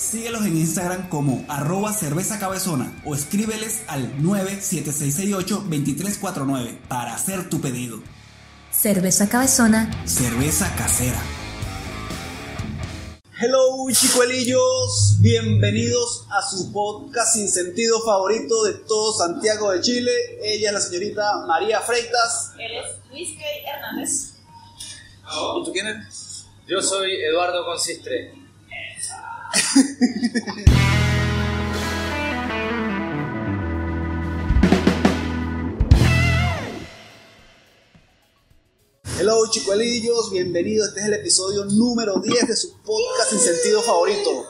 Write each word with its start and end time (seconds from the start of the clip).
Síguelos 0.00 0.46
en 0.46 0.56
Instagram 0.56 1.10
como 1.10 1.44
arroba 1.46 1.92
cerveza 1.92 2.38
cabezona 2.38 3.02
o 3.04 3.14
escríbeles 3.14 3.82
al 3.86 4.16
97668-2349 4.22 6.78
para 6.88 7.14
hacer 7.14 7.50
tu 7.50 7.60
pedido. 7.60 7.98
Cerveza 8.72 9.28
Cabezona 9.28 9.90
Cerveza 10.06 10.74
casera. 10.74 11.20
Hello 13.42 13.86
chicuelillos, 13.92 15.18
bienvenidos 15.20 16.26
a 16.30 16.40
su 16.48 16.72
podcast 16.72 17.34
sin 17.34 17.50
sentido 17.50 18.00
favorito 18.02 18.64
de 18.64 18.72
todo 18.88 19.12
Santiago 19.12 19.70
de 19.72 19.82
Chile. 19.82 20.12
Ella 20.42 20.68
es 20.68 20.74
la 20.74 20.80
señorita 20.80 21.44
María 21.46 21.82
Freitas. 21.82 22.54
Él 22.58 22.72
es 22.72 22.86
Luis 23.10 23.38
K. 23.38 23.44
Hernández. 23.70 24.32
¿Y 25.60 25.64
tú 25.64 25.72
quién 25.72 25.88
eres? 25.88 26.46
Yo 26.66 26.80
soy 26.80 27.22
Eduardo 27.22 27.66
Consistre. 27.66 28.39
Hello 39.18 39.46
chicuelillos, 39.48 40.32
bienvenidos. 40.32 40.88
Este 40.88 41.00
es 41.00 41.06
el 41.06 41.14
episodio 41.14 41.64
número 41.66 42.20
10 42.20 42.48
de 42.48 42.56
su 42.56 42.82
podcast 42.82 43.30
sin 43.30 43.38
sentido 43.38 43.80
favorito. 43.82 44.44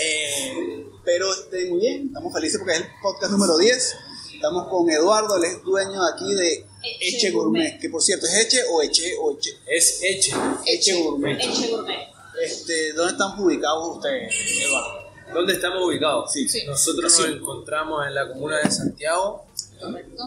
Eh, 0.00 0.86
pero 1.04 1.30
estén 1.34 1.68
muy 1.68 1.80
bien, 1.80 2.06
estamos 2.06 2.32
felices 2.32 2.58
porque 2.58 2.72
es 2.72 2.80
el 2.80 2.86
podcast 3.02 3.32
número 3.32 3.58
10. 3.58 3.96
Estamos 4.34 4.68
con 4.68 4.88
Eduardo, 4.88 5.36
él 5.36 5.44
es 5.44 5.62
dueño 5.62 6.00
aquí 6.06 6.32
de 6.32 6.64
Eche 7.00 7.32
Gourmet. 7.32 7.78
que 7.78 7.90
por 7.90 8.02
cierto 8.02 8.24
es 8.26 8.34
Eche 8.46 8.62
o 8.70 8.80
Eche 8.80 9.14
o 9.20 9.32
Eche. 9.36 9.50
Es 9.66 10.00
Eche. 10.02 10.32
Eche 10.64 10.94
Gourmet. 10.94 11.38
Eche 11.38 11.68
Gourmet. 11.68 12.11
Este, 12.44 12.92
¿Dónde 12.94 13.12
están 13.12 13.38
ubicados 13.38 13.96
ustedes, 13.96 14.34
Eduardo? 14.66 15.02
¿Dónde 15.32 15.52
estamos 15.54 15.82
ubicados? 15.84 16.32
Sí. 16.32 16.48
Sí. 16.48 16.64
Nosotros 16.66 17.12
Sí. 17.14 17.22
nos 17.22 17.30
encontramos 17.36 18.06
en 18.06 18.14
la 18.14 18.28
comuna 18.28 18.58
de 18.58 18.70
Santiago, 18.70 19.46
Correcto. 19.80 20.24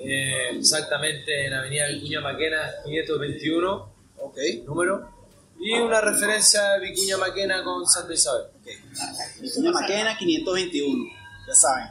eh, 0.00 0.50
exactamente 0.58 1.46
en 1.46 1.52
Avenida 1.54 1.86
Vicuña 1.88 2.20
Maquena 2.20 2.70
521, 2.84 3.92
Ok. 4.18 4.38
número, 4.66 5.08
y 5.60 5.74
una 5.74 6.00
referencia 6.00 6.72
a 6.74 6.78
Vicuña 6.78 7.18
Maquena 7.18 7.62
con 7.62 7.86
Santa 7.86 8.14
Isabel. 8.14 8.46
Vicuña 9.40 9.70
Maquena 9.72 10.16
521, 10.18 11.04
ya 11.46 11.54
saben. 11.54 11.88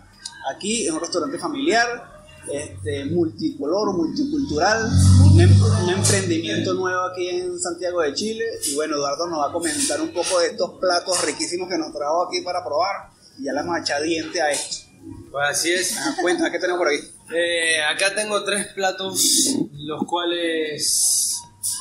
Aquí 0.54 0.88
es 0.88 0.92
un 0.92 1.00
restaurante 1.00 1.38
familiar, 1.38 2.11
este, 2.52 3.06
multicolor, 3.06 3.94
multicultural, 3.96 4.90
un, 5.32 5.42
em- 5.42 5.62
un 5.84 5.90
emprendimiento 5.90 6.74
nuevo 6.74 7.02
aquí 7.04 7.28
en 7.30 7.60
Santiago 7.60 8.02
de 8.02 8.14
Chile. 8.14 8.46
Y 8.68 8.76
bueno, 8.76 8.96
Eduardo 8.96 9.28
nos 9.28 9.40
va 9.40 9.50
a 9.50 9.52
comentar 9.52 10.02
un 10.02 10.12
poco 10.14 10.40
de 10.40 10.48
estos 10.48 10.72
platos 10.80 11.24
riquísimos 11.26 11.70
que 11.70 11.78
nos 11.78 11.92
trajo 11.94 12.28
aquí 12.28 12.42
para 12.42 12.64
probar. 12.64 13.10
Y 13.38 13.44
ya 13.46 13.54
le 13.54 13.60
vamos 13.60 13.76
a 13.78 13.82
echar 13.82 14.02
diente 14.02 14.42
a 14.42 14.52
esto. 14.52 14.88
Pues 15.32 15.48
así 15.50 15.72
es. 15.72 15.98
Ah, 15.98 16.16
Cuéntanos, 16.22 16.52
¿qué 16.52 16.60
tenemos 16.60 16.80
por 16.80 16.88
aquí? 16.90 17.00
Eh, 17.34 17.82
acá 17.84 18.14
tengo 18.14 18.44
tres 18.44 18.68
platos, 18.74 19.56
los 19.74 20.04
cuales 20.06 21.38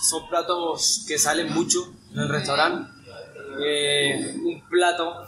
son 0.09 0.29
platos 0.29 1.05
que 1.07 1.19
salen 1.19 1.53
mucho 1.53 1.93
en 2.13 2.21
el 2.21 2.29
restaurante. 2.29 2.91
Eh, 3.63 4.37
un 4.45 4.63
plato 4.69 5.27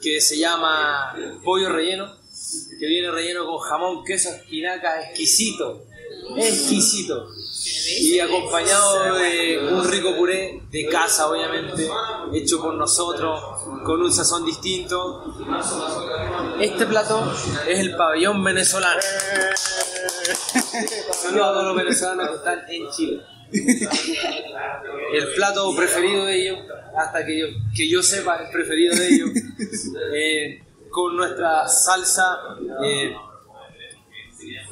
que 0.00 0.20
se 0.20 0.38
llama 0.38 1.14
pollo 1.42 1.70
relleno, 1.70 2.12
que 2.82 2.88
viene 2.88 3.12
relleno 3.12 3.46
con 3.46 3.58
jamón, 3.58 4.04
queso, 4.04 4.30
espinaca, 4.30 5.00
exquisito, 5.02 5.86
exquisito. 6.36 7.28
Y 8.00 8.18
acompañado 8.18 9.14
de 9.14 9.68
un 9.70 9.88
rico 9.88 10.16
puré 10.16 10.60
de 10.68 10.86
casa, 10.86 11.28
obviamente, 11.28 11.88
hecho 12.32 12.60
por 12.60 12.74
nosotros, 12.74 13.40
con 13.84 14.02
un 14.02 14.12
sazón 14.12 14.44
distinto. 14.44 15.32
Este 16.58 16.84
plato 16.86 17.32
es 17.68 17.78
el 17.78 17.94
pabellón 17.94 18.42
venezolano. 18.42 19.00
Saludos 21.12 21.46
a 21.46 21.52
todos 21.52 21.66
los 21.66 21.76
venezolanos 21.76 22.30
que 22.30 22.34
están 22.34 22.64
en 22.68 22.90
Chile. 22.90 23.22
El 25.12 25.34
plato 25.36 25.72
preferido 25.76 26.24
de 26.24 26.42
ellos, 26.42 26.58
hasta 26.96 27.24
que 27.24 27.38
yo, 27.38 27.46
que 27.76 27.88
yo 27.88 28.02
sepa, 28.02 28.42
el 28.42 28.50
preferido 28.50 28.96
de 28.96 29.06
ellos, 29.06 29.30
eh, 30.16 30.62
con 30.92 31.16
nuestra 31.16 31.66
salsa 31.66 32.38
eh, 32.84 33.16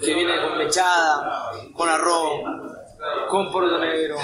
que 0.01 0.15
viene 0.15 0.41
con 0.43 0.59
mechada, 0.59 1.51
con 1.75 1.89
arroz, 1.89 2.43
con 3.29 3.51
poroto 3.51 3.79
negro. 3.79 4.17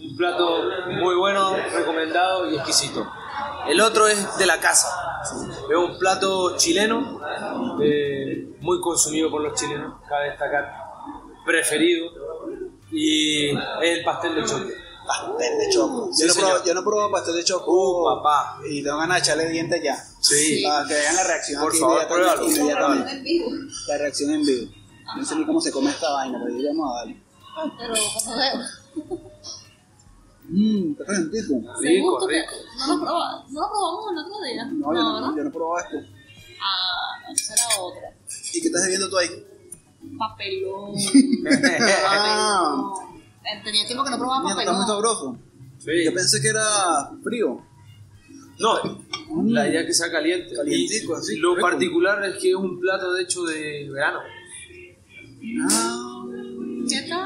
Un 0.00 0.16
plato 0.16 0.64
muy 0.88 1.16
bueno, 1.16 1.56
recomendado 1.72 2.50
y 2.50 2.56
exquisito. 2.56 3.06
El 3.68 3.80
otro 3.80 4.08
es 4.08 4.36
de 4.38 4.46
la 4.46 4.58
casa. 4.60 4.88
Es 5.22 5.76
un 5.76 5.98
plato 5.98 6.56
chileno, 6.56 7.20
eh, 7.82 8.48
muy 8.60 8.80
consumido 8.80 9.30
por 9.30 9.42
los 9.42 9.54
chilenos, 9.54 10.00
cabe 10.08 10.30
destacar, 10.30 10.72
preferido, 11.44 12.10
y 12.90 13.50
es 13.50 13.98
el 13.98 14.04
pastel 14.04 14.34
de 14.34 14.44
choque. 14.44 14.87
Pastel 15.08 15.58
de 15.58 15.70
choco. 15.70 16.10
Sí, 16.12 16.22
yo, 16.22 16.28
no 16.28 16.34
probo, 16.34 16.64
yo 16.64 16.74
no 16.74 16.84
probado 16.84 17.10
pastel 17.10 17.34
de 17.36 17.44
choco. 17.44 17.72
Uh, 17.72 18.04
papá. 18.16 18.58
Y 18.68 18.82
tengo 18.82 18.98
ganas 18.98 19.16
de 19.16 19.20
echarle 19.22 19.48
dientes 19.48 19.82
ya. 19.82 19.96
Sí. 20.20 20.62
Para 20.62 20.86
que 20.86 20.94
vean 20.94 21.16
la 21.16 21.24
reacción 21.24 21.62
Por 21.62 21.70
aquí 21.72 21.80
favor, 21.80 22.06
pruébalo. 22.06 22.46
La 23.88 23.98
reacción 23.98 24.30
en 24.32 24.44
vivo. 24.44 24.70
No 25.16 25.24
sé 25.24 25.36
ni 25.36 25.46
cómo 25.46 25.60
se 25.62 25.72
come 25.72 25.90
esta 25.90 26.12
vaina, 26.12 26.38
pero 26.44 26.54
yo 26.58 26.62
llamo 26.68 26.92
a 26.92 26.98
darle. 26.98 27.22
Pero 27.78 27.94
como 28.22 28.36
veo. 28.36 29.28
Mmm, 30.50 30.94
qué 30.96 31.04
calentito. 31.04 31.54
Rico, 31.80 32.26
rico. 32.28 32.54
No 32.78 32.96
lo, 32.96 33.02
proba- 33.04 33.44
no 33.48 33.60
lo 33.60 33.68
probamos 33.68 34.12
el 34.12 34.18
otro 34.18 34.42
día. 34.44 34.64
No, 34.66 34.94
yo 34.94 35.02
no, 35.02 35.36
yo 35.36 35.42
no 35.42 35.48
he 35.48 35.52
probado 35.52 35.78
esto. 35.84 35.96
Ah, 36.62 37.22
no, 37.26 37.34
esa 37.34 37.54
era 37.54 37.80
otra. 37.80 38.14
¿Y 38.52 38.60
qué 38.60 38.66
estás 38.68 38.82
bebiendo 38.82 39.08
tú 39.08 39.16
ahí? 39.18 39.28
Papelón. 40.18 40.94
Ah, 42.06 42.74
Papelón. 42.76 43.07
Eh, 43.52 43.60
Tenía 43.64 43.86
tiempo 43.86 44.04
que 44.04 44.10
no 44.10 44.18
probaba 44.18 44.42
mira, 44.42 44.60
está 44.60 44.72
muy 44.72 44.86
sabroso. 44.86 45.38
Sí. 45.78 46.04
Yo 46.04 46.12
pensé 46.14 46.40
que 46.40 46.48
era 46.48 47.10
frío. 47.22 47.64
No, 48.58 49.04
la 49.46 49.68
idea 49.68 49.82
es 49.82 49.86
que 49.86 49.94
sea 49.94 50.10
caliente. 50.10 50.54
Calientico, 50.54 51.16
así, 51.16 51.36
Lo 51.36 51.54
rico. 51.54 51.68
particular 51.68 52.24
es 52.24 52.36
que 52.38 52.50
es 52.50 52.54
un 52.56 52.80
plato 52.80 53.12
de 53.14 53.22
hecho 53.22 53.44
de 53.44 53.88
verano, 53.92 54.18
Ah, 55.70 56.24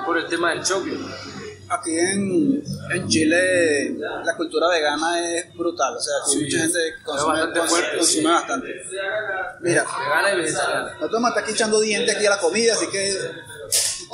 por 0.04 0.18
el 0.18 0.26
tema 0.26 0.50
del 0.50 0.62
choque. 0.62 0.92
aquí 1.70 1.90
en, 1.98 2.62
en 2.94 3.08
Chile 3.08 3.96
la 3.98 4.36
cultura 4.36 4.68
vegana 4.68 5.18
es 5.26 5.54
brutal. 5.56 5.96
O 5.96 6.00
sea, 6.00 6.12
aquí 6.22 6.32
Sí, 6.38 6.44
mucha 6.44 6.58
gente 6.58 6.78
consume, 7.04 7.32
bastante 7.32 7.60
consume- 7.60 7.68
fuerte, 7.68 7.96
consume 7.98 8.22
sí. 8.22 8.26
bastante. 8.28 8.68
Mira, 9.62 9.84
Vegana 9.84 10.32
y 10.34 10.36
vegetariana. 10.36 10.92
nosotros 11.00 11.22
estar 11.28 11.42
aquí 11.42 11.52
echando 11.52 11.80
dientes 11.80 12.14
aquí 12.16 12.26
a 12.26 12.30
la 12.30 12.38
comida, 12.38 12.72
así 12.74 12.86
que 12.88 13.14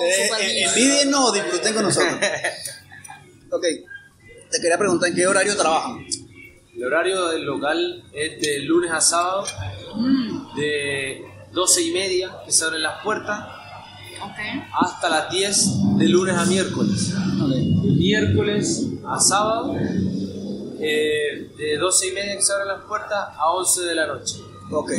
ustedes 0.06 0.31
en- 0.41 0.47
bien. 0.47 0.69
envidien 0.69 1.14
o 1.14 1.32
disfruten 1.32 1.75
con 1.75 1.82
nosotros. 1.84 2.14
ok, 3.50 3.64
te 4.50 4.60
quería 4.60 4.78
preguntar 4.78 5.09
en 5.10 5.14
qué 5.14 5.26
horario 5.26 5.56
trabajan. 5.56 6.04
El 6.75 6.84
horario 6.84 7.26
del 7.28 7.44
local 7.44 8.04
es 8.12 8.41
de 8.41 8.60
lunes 8.60 8.91
a 8.92 9.00
sábado, 9.00 9.44
Mm, 9.97 10.54
de 10.54 11.22
12 11.53 11.83
y 11.83 11.91
media 11.92 12.30
que 12.45 12.53
se 12.53 12.65
abren 12.65 12.83
las 12.83 13.03
puertas, 13.03 13.47
ok. 14.22 14.39
hasta 14.80 15.09
las 15.09 15.30
10 15.30 15.98
de 15.98 16.09
lunes 16.09 16.36
a 16.36 16.44
miércoles. 16.44 17.12
De 17.48 17.91
miércoles 17.91 18.84
a 19.09 19.18
sábado, 19.18 19.74
eh, 20.80 21.51
de 21.56 21.78
12 21.78 22.09
y 22.09 22.12
media 22.12 22.36
que 22.36 22.42
se 22.42 22.53
abren 22.53 22.68
las 22.68 22.84
puertas 22.84 23.28
a 23.36 23.51
11 23.53 23.80
de 23.83 23.94
la 23.97 24.06
noche. 24.06 24.36
Ok. 24.71 24.92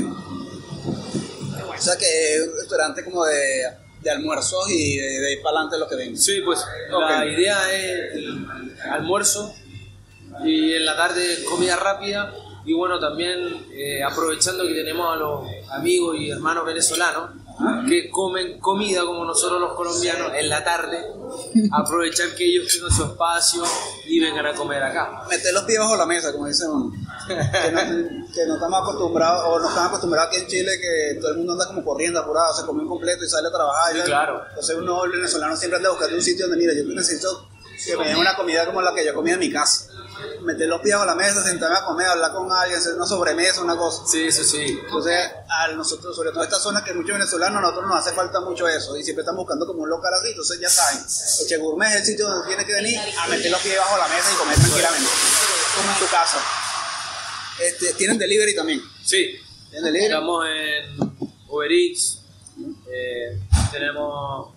O 1.78 1.82
sea 1.82 1.96
que 1.98 2.36
es 2.36 2.48
un 2.48 2.56
restaurante 2.60 3.06
como 3.06 3.24
de, 3.26 3.64
de 4.02 4.10
almuerzos 4.10 4.70
y 4.70 4.98
de, 4.98 5.20
de 5.20 5.28
ahí 5.28 5.36
para 5.38 5.58
adelante 5.58 5.78
lo 5.78 5.88
que 5.88 5.96
ven. 5.96 6.18
Sí, 6.18 6.42
pues 6.44 6.60
la 6.90 7.26
idea 7.26 7.72
es 7.74 8.26
almuerzo 8.92 9.54
y 10.44 10.74
en 10.74 10.86
la 10.86 10.96
tarde 10.96 11.44
comida 11.50 11.76
rápida 11.76 12.34
y 12.66 12.74
bueno 12.74 13.00
también 13.00 13.66
eh, 13.74 14.04
aprovechando 14.04 14.66
que 14.66 14.74
tenemos 14.74 15.14
a 15.14 15.18
los 15.18 15.48
amigos 15.72 16.18
y 16.20 16.30
hermanos 16.30 16.66
venezolanos 16.66 17.32
que 17.88 18.10
comen 18.10 18.60
comida 18.60 19.02
como 19.06 19.26
nosotros 19.26 19.60
los 19.60 19.74
colombianos 19.74 20.32
en 20.36 20.50
la 20.50 20.64
tarde, 20.64 21.06
aprovechar 21.72 22.34
que 22.36 22.46
ellos 22.46 22.72
tengan 22.72 22.92
su 22.92 23.04
espacio 23.04 23.64
y 24.06 24.20
vengan 24.20 24.46
a 24.46 24.54
comer 24.54 24.82
acá. 24.82 25.24
Meter 25.30 25.54
los 25.54 25.64
pies 25.64 25.80
bajo 25.80 25.96
la 25.96 26.06
mesa, 26.06 26.32
como 26.32 26.48
dicen 26.48 26.70
uno. 26.70 26.92
que 27.28 27.72
no, 27.72 27.82
que 28.34 28.46
no 28.48 28.54
estamos 28.56 28.82
acostumbrados, 28.82 29.44
o 29.48 29.60
no 29.60 29.68
estamos 29.68 29.90
acostumbrados 29.90 30.30
aquí 30.30 30.42
en 30.42 30.48
Chile 30.48 30.72
que 30.80 31.20
todo 31.20 31.32
el 31.32 31.38
mundo 31.38 31.54
anda 31.54 31.68
como 31.68 31.84
corriendo, 31.84 32.20
apurado, 32.20 32.54
se 32.54 32.66
come 32.66 32.84
un 32.84 32.90
completo 32.90 33.24
y 33.26 33.30
sale 33.30 33.48
a 33.48 33.52
trabajar. 33.52 33.94
Sí, 33.94 34.02
claro. 34.04 34.44
Entonces 34.50 34.76
uno, 34.78 35.04
el 35.06 35.12
venezolano, 35.12 35.56
siempre 35.58 35.78
anda 35.78 35.90
buscando 35.90 36.16
un 36.16 36.22
sitio 36.22 36.48
donde, 36.48 36.66
mira, 36.66 36.74
yo 36.74 36.84
necesito 36.94 37.50
que 37.86 37.98
me 37.98 38.08
den 38.08 38.18
una 38.18 38.36
comida 38.36 38.66
como 38.66 38.82
la 38.82 38.94
que 38.94 39.06
yo 39.06 39.14
comía 39.14 39.34
en 39.34 39.40
mi 39.40 39.52
casa. 39.52 39.89
Meter 40.42 40.68
los 40.68 40.82
pies 40.82 40.96
a 40.96 41.06
la 41.06 41.16
mesa, 41.16 41.44
sentarme 41.44 41.78
a 41.78 41.84
comer, 41.86 42.08
hablar 42.08 42.32
con 42.32 42.52
alguien, 42.52 42.80
hacer 42.80 42.94
una 42.96 43.06
sobremesa, 43.06 43.62
una 43.62 43.78
cosa. 43.78 44.04
Sí, 44.08 44.28
eso 44.28 44.44
sí. 44.44 44.80
Entonces, 44.84 45.30
a 45.50 45.68
nosotros, 45.74 46.16
sobre 46.16 46.32
todo 46.32 46.44
esta 46.44 46.60
zona 46.60 46.84
que 46.84 46.94
muchos 46.94 47.14
venezolanos, 47.14 47.58
a 47.60 47.62
nosotros 47.62 47.88
nos 47.90 48.00
hace 48.00 48.16
falta 48.16 48.40
mucho 48.42 48.68
eso 48.68 48.96
y 48.98 49.04
siempre 49.04 49.22
están 49.24 49.36
buscando 49.36 49.66
como 49.68 49.84
un 49.84 49.90
local 49.90 50.12
así. 50.14 50.30
Entonces, 50.30 50.60
ya 50.60 50.70
saben, 50.70 51.00
Eche 51.44 51.58
Gourmet 51.58 51.90
es 51.90 51.96
el 51.98 52.06
sitio 52.06 52.28
donde 52.28 52.48
tiene 52.48 52.66
que 52.66 52.74
venir 52.74 53.00
a 53.18 53.28
meter 53.28 53.52
los 53.52 53.62
pies 53.62 53.78
bajo 53.78 53.98
la 53.98 54.08
mesa 54.08 54.32
y 54.34 54.36
comer 54.38 54.56
tranquilamente, 54.56 55.10
como 55.76 55.92
en 55.92 56.00
su 56.00 56.08
casa. 56.10 56.38
Este, 57.60 57.94
Tienen 57.94 58.18
delivery 58.18 58.56
también. 58.56 58.82
Sí. 59.04 59.36
Tienen 59.70 59.86
delivery. 59.86 60.06
Estamos 60.14 60.46
en 60.48 61.30
Uber 61.48 61.72
Eats. 61.72 62.20
eh, 62.92 63.40
tenemos 63.72 64.54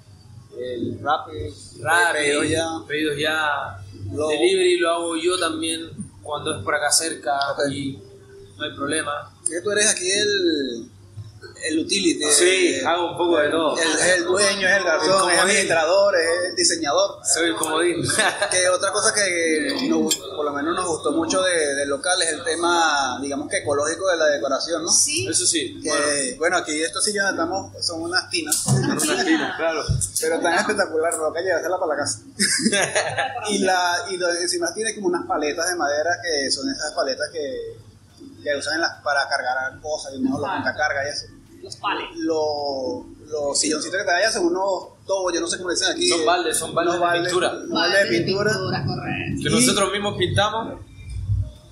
el 0.58 0.98
Rappi, 1.02 1.32
Rappi, 1.80 2.12
pedidos 2.18 2.48
ya. 2.48 2.66
pedidos 2.86 3.18
ya. 3.18 3.78
Lo- 4.12 4.28
Delivery 4.28 4.78
lo 4.78 4.90
hago 4.90 5.16
yo 5.16 5.38
también 5.38 5.90
cuando 6.22 6.56
es 6.56 6.62
por 6.64 6.74
acá 6.74 6.90
cerca 6.90 7.38
y 7.70 7.98
no 8.58 8.64
hay 8.64 8.74
problema. 8.74 9.32
Tú 9.64 9.70
eres 9.70 9.90
aquí 9.90 10.10
el, 10.10 10.90
el 11.64 11.78
utility. 11.78 12.24
Sí, 12.30 12.74
el, 12.80 12.86
hago 12.86 13.12
un 13.12 13.16
poco 13.16 13.38
de 13.38 13.48
todo. 13.50 13.76
el, 13.78 13.88
es 13.88 14.06
el 14.16 14.24
dueño, 14.24 14.66
es 14.68 14.72
el 14.74 14.78
El 14.78 14.84
garzón, 14.84 15.06
es 15.08 15.12
el 15.14 15.20
comodín. 15.20 15.38
administrador, 15.40 16.14
es 16.16 16.48
el 16.50 16.56
diseñador. 16.56 17.18
Soy 17.34 17.48
el 17.50 17.56
comodín. 17.56 17.96
Que 18.50 18.68
otra 18.68 18.92
cosa 18.92 19.14
que 19.14 19.86
nos 19.88 20.16
por 20.16 20.44
lo 20.44 20.52
menos 20.52 20.74
nos 20.74 20.86
gustó 20.86 21.12
mucho 21.12 21.40
de- 21.42 21.74
del 21.74 21.88
local 21.88 22.20
es 22.22 22.28
el 22.32 22.44
tema, 22.44 23.18
digamos 23.22 23.48
que 23.48 23.58
ecológico 23.58 24.08
de 24.10 24.16
la 24.16 24.26
decoración, 24.26 24.82
¿no? 24.82 24.90
Sí. 24.90 25.26
Eso 25.28 25.46
sí. 25.46 25.80
Que, 25.82 25.88
Bueno, 25.88 26.36
bueno, 26.38 26.56
aquí 26.58 26.82
estos 26.82 27.04
sillas 27.04 27.24
donde 27.26 27.42
estamos 27.42 27.84
son 27.86 28.02
unas 28.02 28.28
tinas, 28.30 28.56
son 28.56 28.76
unas 28.84 29.02
tinas, 29.02 29.56
claro. 29.56 29.84
pero 30.20 30.40
tan 30.40 30.54
espectacular, 30.54 31.14
lo 31.14 31.32
que 31.32 31.38
hay 31.38 31.44
que 31.44 31.48
llevársela 31.50 31.78
para 31.78 31.94
la 31.94 32.02
casa. 32.02 32.18
y 33.48 33.58
la 33.58 34.04
y 34.10 34.14
encima 34.42 34.72
tiene 34.74 34.94
como 34.94 35.06
unas 35.08 35.26
paletas 35.26 35.68
de 35.68 35.76
madera 35.76 36.10
que 36.22 36.50
son 36.50 36.68
esas 36.70 36.92
paletas 36.92 37.28
que, 37.32 37.76
que 38.42 38.56
usan 38.56 38.74
en 38.74 38.80
las- 38.80 39.00
para 39.02 39.28
cargar 39.28 39.80
cosas 39.80 40.12
y 40.14 40.16
uno 40.18 40.38
lo 40.38 40.44
carga 40.46 41.06
y 41.06 41.10
eso. 41.10 41.26
Los 41.62 41.76
pales. 41.76 42.04
Lo- 42.16 43.04
los 43.28 43.58
silloncitos 43.58 43.96
que 43.98 44.04
te 44.04 44.10
allá 44.10 44.30
son 44.30 44.46
unos 44.46 44.88
tobos, 45.06 45.32
yo 45.32 45.40
no 45.40 45.46
sé 45.46 45.56
cómo 45.56 45.70
le 45.70 45.74
dicen 45.74 45.90
aquí. 45.92 46.08
Son 46.08 46.20
eh, 46.20 46.24
baldes, 46.24 46.56
son 46.58 46.74
baldes 46.74 47.00
de 47.00 47.20
pintura. 47.22 47.52
baldes 47.68 48.10
de 48.10 48.18
pintura. 48.18 48.52
correcto. 48.52 49.42
Que 49.42 49.50
nosotros 49.50 49.90
mismos 49.92 50.16
pintamos, 50.18 50.80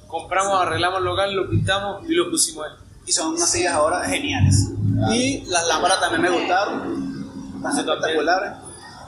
compramos, 0.07 0.61
arreglamos 0.63 0.99
el 1.01 1.05
local, 1.05 1.35
lo 1.35 1.51
pintamos 1.51 2.09
y 2.09 2.15
lo 2.15 2.31
pusimos 2.31 2.67
ahí. 2.67 2.73
y 3.07 3.13
son 3.13 3.35
unas 3.35 3.51
sillas 3.51 3.75
ahora 3.75 4.05
geniales. 4.09 4.69
Y 5.13 5.43
las 5.47 5.67
lámparas 5.67 6.01
también 6.01 6.23
me 6.23 6.31
gustaron, 6.31 7.55
están 7.57 7.79
espectaculares. 7.79 8.53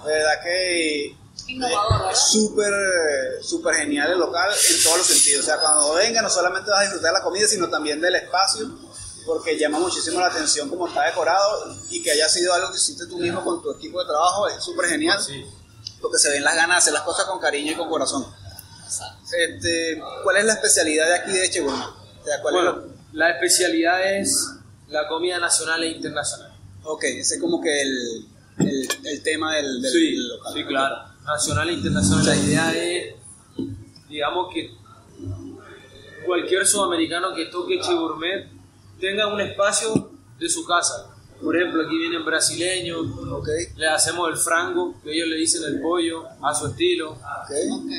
De 0.04 0.12
verdad 0.12 0.42
que 0.42 1.16
Innovador, 1.48 1.92
¿verdad? 1.92 2.12
es 2.12 2.18
súper 2.18 2.72
súper 3.42 3.74
genial 3.76 4.12
el 4.12 4.18
local 4.18 4.50
en 4.50 4.82
todos 4.82 4.98
los 4.98 5.06
sentidos. 5.06 5.42
O 5.42 5.46
sea, 5.46 5.58
cuando 5.58 5.94
venga 5.94 6.22
no 6.22 6.28
solamente 6.30 6.70
vas 6.70 6.80
a 6.80 6.82
disfrutar 6.82 7.12
de 7.12 7.18
la 7.18 7.24
comida, 7.24 7.46
sino 7.48 7.68
también 7.68 8.00
del 8.00 8.14
espacio, 8.16 8.66
porque 9.26 9.58
llama 9.58 9.78
muchísimo 9.78 10.20
la 10.20 10.26
atención 10.26 10.68
como 10.68 10.88
está 10.88 11.04
decorado 11.06 11.76
y 11.90 12.02
que 12.02 12.10
haya 12.10 12.28
sido 12.28 12.52
algo 12.54 12.70
que 12.70 12.76
hiciste 12.76 13.06
tú 13.06 13.18
mismo 13.18 13.42
con 13.44 13.62
tu 13.62 13.70
equipo 13.72 14.00
de 14.00 14.06
trabajo, 14.06 14.48
es 14.48 14.62
súper 14.62 14.86
genial, 14.88 15.22
Sí. 15.22 15.44
porque 16.00 16.18
se 16.18 16.30
ven 16.30 16.42
las 16.44 16.54
ganas 16.56 16.76
de 16.76 16.78
hacer 16.78 16.92
las 16.92 17.02
cosas 17.02 17.26
con 17.26 17.38
cariño 17.40 17.72
y 17.72 17.74
con 17.76 17.88
corazón. 17.88 18.26
Este, 19.36 20.02
¿Cuál 20.22 20.36
es 20.38 20.44
la 20.44 20.52
especialidad 20.54 21.06
de 21.06 21.14
aquí 21.14 21.32
de 21.32 21.46
Echegurma? 21.46 21.96
O 22.20 22.24
sea, 22.24 22.40
¿cuál 22.42 22.54
es 22.56 22.62
Bueno, 22.62 22.82
la 23.12 23.30
especialidad 23.30 24.16
es 24.18 24.48
la 24.88 25.08
comida 25.08 25.38
nacional 25.38 25.82
e 25.82 25.88
internacional. 25.88 26.52
lo- 26.82 26.90
Ok, 26.92 27.04
ese 27.04 27.36
es 27.36 27.40
como 27.40 27.60
que 27.60 27.80
el, 27.82 28.26
el, 28.58 28.88
el 29.04 29.22
tema 29.22 29.54
del, 29.56 29.80
del- 29.80 29.92
Sí, 29.92 30.16
local. 30.16 30.52
sí, 30.52 30.64
claro. 30.66 30.96
Nacional 31.24 31.70
e 31.70 31.72
internacional. 31.74 32.26
La 32.26 32.36
idea 32.36 32.72
es, 32.74 33.14
digamos 34.08 34.52
que 34.52 34.70
cualquier 36.26 36.66
sudamericano 36.66 37.34
que 37.34 37.46
toque 37.46 37.80
Che 37.80 37.92
Gourmet 39.02 39.16
tenga 39.22 39.26
un 39.26 39.40
espacio 39.40 40.10
de 40.38 40.48
su 40.48 40.64
casa. 40.66 41.08
Por 41.42 41.56
ejemplo, 41.56 41.82
aquí 41.84 41.98
vienen 41.98 42.24
brasileños, 42.24 43.04
Ok, 43.32 43.48
le 43.76 43.88
hacemos 43.88 44.28
el 44.30 44.36
frango, 44.36 44.94
que 45.02 45.12
ellos 45.12 45.26
le 45.28 45.36
dicen 45.36 45.64
el 45.64 45.80
pollo, 45.80 46.24
a 46.40 46.54
su 46.54 46.68
estilo. 46.68 47.12
ok. 47.12 47.50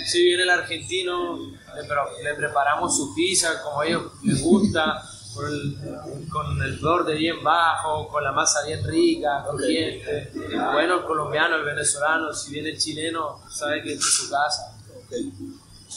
Si 0.06 0.24
viene 0.24 0.44
el 0.44 0.50
argentino, 0.50 1.38
le, 1.76 1.84
pre- 1.84 2.24
le 2.24 2.34
preparamos 2.36 2.96
su 2.96 3.14
pizza 3.14 3.62
como 3.62 3.82
a 3.82 3.86
ellos 3.88 4.04
les 4.24 4.42
gusta, 4.42 5.04
con 5.34 5.46
el, 5.46 6.30
con 6.30 6.62
el 6.64 6.78
borde 6.80 7.16
bien 7.16 7.44
bajo, 7.44 8.08
con 8.08 8.24
la 8.24 8.32
masa 8.32 8.66
bien 8.66 8.82
rica, 8.88 9.44
crujiente. 9.50 10.32
Bueno, 10.72 11.00
el 11.00 11.04
colombiano, 11.06 11.58
el 11.58 11.66
venezolano, 11.66 12.34
si 12.34 12.52
viene 12.54 12.70
el 12.70 12.78
chileno, 12.78 13.42
sabe 13.50 13.82
que 13.84 13.94
es 13.94 14.02
su 14.02 14.30
casa. 14.30 14.78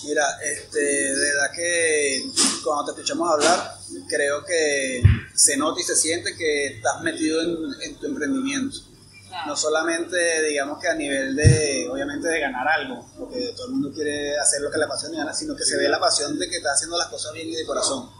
Mira, 0.04 0.24
este, 0.42 0.80
de 0.80 1.14
verdad 1.14 1.50
que 1.54 2.30
cuando 2.62 2.84
te 2.86 3.00
escuchamos 3.00 3.30
hablar, 3.30 3.76
creo 4.08 4.44
que 4.44 5.02
se 5.34 5.56
nota 5.56 5.80
y 5.80 5.84
se 5.84 5.96
siente 5.96 6.36
que 6.36 6.76
estás 6.76 7.02
metido 7.02 7.40
en, 7.40 7.82
en 7.82 7.96
tu 7.96 8.06
emprendimiento. 8.06 8.78
No 9.46 9.56
solamente, 9.56 10.42
digamos 10.48 10.80
que 10.80 10.88
a 10.88 10.94
nivel 10.94 11.36
de, 11.36 11.88
obviamente, 11.90 12.28
de 12.28 12.40
ganar 12.40 12.66
algo, 12.66 13.06
porque 13.18 13.52
todo 13.56 13.66
el 13.66 13.72
mundo 13.72 13.92
quiere 13.92 14.38
hacer 14.38 14.60
lo 14.62 14.70
que 14.70 14.78
le 14.78 14.84
apasiona 14.84 15.14
y 15.14 15.18
ganar, 15.18 15.34
sino 15.34 15.54
que 15.54 15.64
se 15.64 15.76
ve 15.76 15.88
la 15.88 16.00
pasión 16.00 16.38
de 16.38 16.48
que 16.48 16.56
estás 16.56 16.74
haciendo 16.74 16.96
las 16.96 17.08
cosas 17.08 17.32
bien 17.32 17.48
y 17.48 17.54
de 17.54 17.66
corazón. 17.66 18.10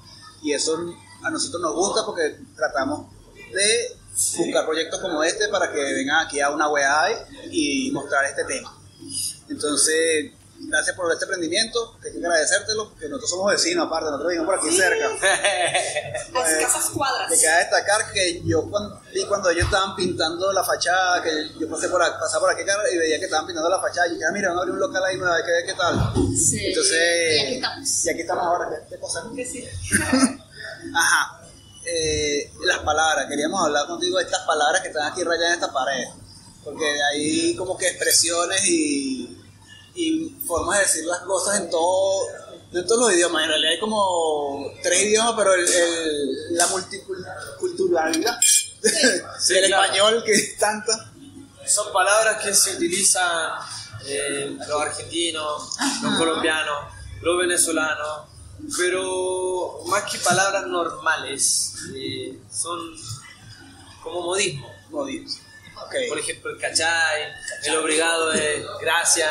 Y 0.43 0.53
eso 0.53 0.79
a 1.23 1.31
nosotros 1.31 1.63
nos 1.63 1.75
gusta 1.75 2.05
porque 2.05 2.39
tratamos 2.55 3.07
de 3.53 3.97
buscar 4.39 4.65
proyectos 4.65 5.01
como 5.01 5.23
este 5.23 5.49
para 5.49 5.73
que 5.73 5.79
vengan 5.79 6.27
aquí 6.27 6.41
a 6.41 6.51
una 6.51 6.69
weá 6.69 7.27
y 7.51 7.91
mostrar 7.93 8.25
este 8.27 8.45
tema. 8.45 8.77
Entonces, 9.49 10.33
gracias 10.61 10.97
por 10.97 11.11
este 11.13 11.25
emprendimiento, 11.25 11.97
que 12.01 12.09
hay 12.09 12.15
que 12.15 12.21
agradecértelo, 12.27 12.91
porque 12.91 13.09
nosotros 13.09 13.31
somos 13.31 13.53
vecinos, 13.53 13.87
aparte, 13.87 14.07
nosotros 14.07 14.29
vivimos 14.31 14.47
por 14.47 14.59
aquí 14.59 14.77
cerca. 14.77 15.09
Las 16.33 16.55
casas 16.55 16.91
cuadras. 16.91 17.31
Me 17.31 17.39
queda 17.39 17.59
destacar 17.59 18.13
que 18.13 18.43
yo 18.45 18.69
cuando, 18.71 19.01
vi 19.13 19.25
cuando 19.27 19.51
ellos 19.51 19.65
estaban 19.65 19.95
pintando 19.97 20.53
la 20.53 20.63
fachada, 20.65 21.23
que 21.23 21.31
yo 21.59 21.69
pasé 21.69 21.89
por, 21.89 22.03
aquí- 22.03 22.17
pasaba 22.21 22.41
por 22.47 22.51
aquí 22.55 22.65
cara, 22.65 22.83
y 22.93 22.97
veía 22.99 23.19
que 23.19 23.25
estaban 23.27 23.47
pintando 23.47 23.69
la 23.71 23.81
fachada, 23.81 24.09
y 24.09 24.13
dije, 24.13 24.25
ah, 24.29 24.33
mira, 24.33 24.49
van 24.51 24.59
a 24.59 24.61
abrir 24.61 24.75
un 24.75 24.81
local 24.81 25.05
ahí 25.05 25.17
nuevo, 25.17 25.33
hay 25.35 25.43
que 25.45 25.51
ver 25.53 25.67
qué 25.67 25.75
tal. 25.75 26.13
Sí. 26.37 26.67
Entonces, 26.67 27.37
Y 27.37 27.39
aquí 27.41 27.55
estamos. 27.57 28.05
y 28.05 28.11
aquí 28.11 28.21
estamos 28.21 28.45
ahora, 28.45 28.69
¿qué, 28.71 28.95
qué 28.95 29.01
cosa? 29.01 29.23
Sí. 29.35 29.69
Ajá. 30.95 31.41
Eh, 31.89 32.51
las 32.65 32.79
palabras, 32.81 33.27
queríamos 33.29 33.65
hablar 33.65 33.87
contigo 33.87 34.19
de 34.19 34.25
estas 34.25 34.43
palabras 34.43 34.81
que 34.83 34.89
están 34.89 35.11
aquí 35.13 35.23
rayadas 35.23 35.49
en 35.49 35.55
esta 35.55 35.73
pared. 35.73 36.05
Porque 36.65 36.85
hay 37.13 37.55
como 37.55 37.77
que 37.79 37.87
expresiones 37.87 38.61
y, 38.65 39.36
y 39.97 40.37
formas 40.47 40.79
de 40.79 40.85
decir 40.85 41.05
las 41.07 41.21
cosas 41.21 41.61
en, 41.61 41.71
todo, 41.71 42.23
en 42.73 42.87
todos 42.87 43.01
los 43.01 43.13
idiomas. 43.15 43.43
En 43.45 43.49
realidad 43.49 43.73
hay 43.73 43.81
como 43.81 44.67
tres 44.83 45.03
idiomas, 45.05 45.35
pero 45.37 45.55
el, 45.55 45.67
el- 45.67 46.57
la 46.57 46.67
multiculturalidad 46.69 48.37
del 48.83 49.65
claro. 49.67 49.85
español 49.85 50.23
que 50.25 50.33
es 50.33 50.59
tanta. 50.59 51.13
Son 51.67 51.93
palabras 51.93 52.43
que 52.45 52.55
se 52.55 52.77
utilizan 52.77 53.53
eh, 54.07 54.57
los 54.69 54.81
argentinos, 54.83 55.77
los 56.03 56.15
colombianos, 56.17 56.93
los 57.23 57.39
venezolanos, 57.39 58.21
pero 58.79 59.81
más 59.87 60.05
que 60.05 60.19
palabras 60.19 60.67
normales, 60.67 61.75
eh, 61.95 62.39
son 62.53 62.79
como 64.03 64.23
modismo. 64.23 64.71
Modismo. 64.91 65.41
Por 66.09 66.19
ejemplo, 66.19 66.51
el 66.51 66.59
cachay, 66.59 67.23
el 67.65 67.77
obrigado 67.77 68.33
es 68.33 68.65
gracias, 68.81 69.31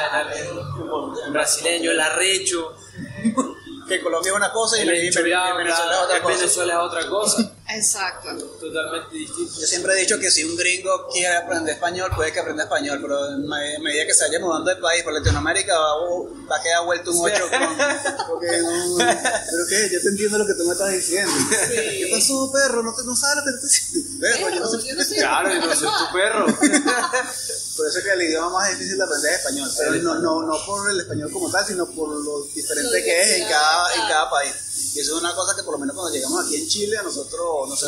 en, 1.25 1.33
brasileño 1.33 1.91
el 1.91 1.99
arrecho, 1.99 2.75
Que 3.87 4.01
Colombia 4.01 4.31
es 4.31 4.35
una 4.35 4.51
cosa 4.51 4.79
y 4.79 4.81
el 4.81 5.09
otra 5.09 6.17
en 6.17 6.23
cosa. 6.23 6.35
Venezuela 6.35 6.73
es 6.73 6.79
otra 6.79 7.07
cosa, 7.07 7.54
Exacto. 7.67 8.29
totalmente 8.59 9.15
distinto. 9.15 9.59
Yo 9.59 9.65
siempre 9.67 9.93
he 9.93 10.01
dicho 10.01 10.19
que 10.19 10.29
si 10.29 10.43
un 10.43 10.55
gringo 10.55 11.07
quiere 11.11 11.35
aprender 11.35 11.73
español, 11.73 12.11
puede 12.15 12.31
que 12.31 12.39
aprenda 12.39 12.63
español, 12.63 12.99
pero 13.01 13.27
en 13.29 13.47
me- 13.47 13.79
medida 13.79 14.05
que 14.05 14.13
se 14.13 14.25
vaya 14.25 14.39
mudando 14.39 14.69
de 14.69 14.77
país 14.79 15.01
por 15.03 15.13
Latinoamérica, 15.13 15.73
va, 15.77 15.89
a- 15.91 16.47
va 16.51 16.57
a 16.57 16.61
quedar 16.61 16.85
vuelto 16.85 17.11
un 17.11 17.25
8 17.25 17.47
porque 18.29 18.57
no, 18.59 18.97
pero 18.97 19.63
qué, 19.67 19.89
yo 19.91 19.99
te 20.01 20.07
entiendo 20.09 20.37
lo 20.37 20.45
que 20.45 20.53
tú 20.53 20.63
me 20.65 20.73
estás 20.73 20.91
diciendo. 20.91 21.31
¿Qué 21.69 22.07
pasó, 22.11 22.51
perro? 22.51 22.83
No, 22.83 22.93
te, 22.93 23.03
no 23.03 23.15
sabes 23.15 23.37
lo 23.37 23.43
que 23.43 23.59
te 23.59 23.65
estoy 23.65 24.01
diciendo. 24.03 24.19
Perro, 24.21 24.49
yo 24.49 24.59
no 24.59 24.69
sé. 24.69 24.87
Yo 24.87 24.95
no. 24.95 25.03
Claro, 25.17 25.55
y 25.55 25.59
no 25.59 25.75
soy 25.75 25.89
tu 25.89 26.13
perro. 26.13 26.45
Por 27.75 27.87
eso 27.87 27.97
es 27.99 28.03
que 28.05 28.11
el 28.11 28.21
idioma 28.21 28.49
más 28.51 28.69
difícil 28.71 28.97
de 28.97 29.03
aprender 29.03 29.33
es 29.33 29.39
español, 29.39 29.69
pero 29.77 29.91
no, 29.95 30.15
no, 30.19 30.43
no 30.43 30.65
por 30.65 30.89
el 30.89 30.99
español 31.01 31.29
como 31.29 31.51
tal, 31.51 31.65
sino 31.65 31.85
por 31.91 32.07
lo 32.09 32.43
diferente 32.53 33.03
que 33.03 33.21
es 33.21 33.41
en 33.41 33.49
cada, 33.49 33.93
en 33.95 34.01
cada 34.07 34.29
país. 34.29 34.53
Y 34.95 34.99
eso 35.01 35.15
es 35.15 35.19
una 35.19 35.35
cosa 35.35 35.55
que 35.55 35.63
por 35.63 35.73
lo 35.73 35.79
menos 35.79 35.95
cuando 35.95 36.13
llegamos 36.13 36.45
aquí 36.45 36.55
en 36.55 36.67
Chile, 36.67 36.97
a 36.97 37.03
nosotros, 37.03 37.67
no 37.69 37.75
sé, 37.75 37.85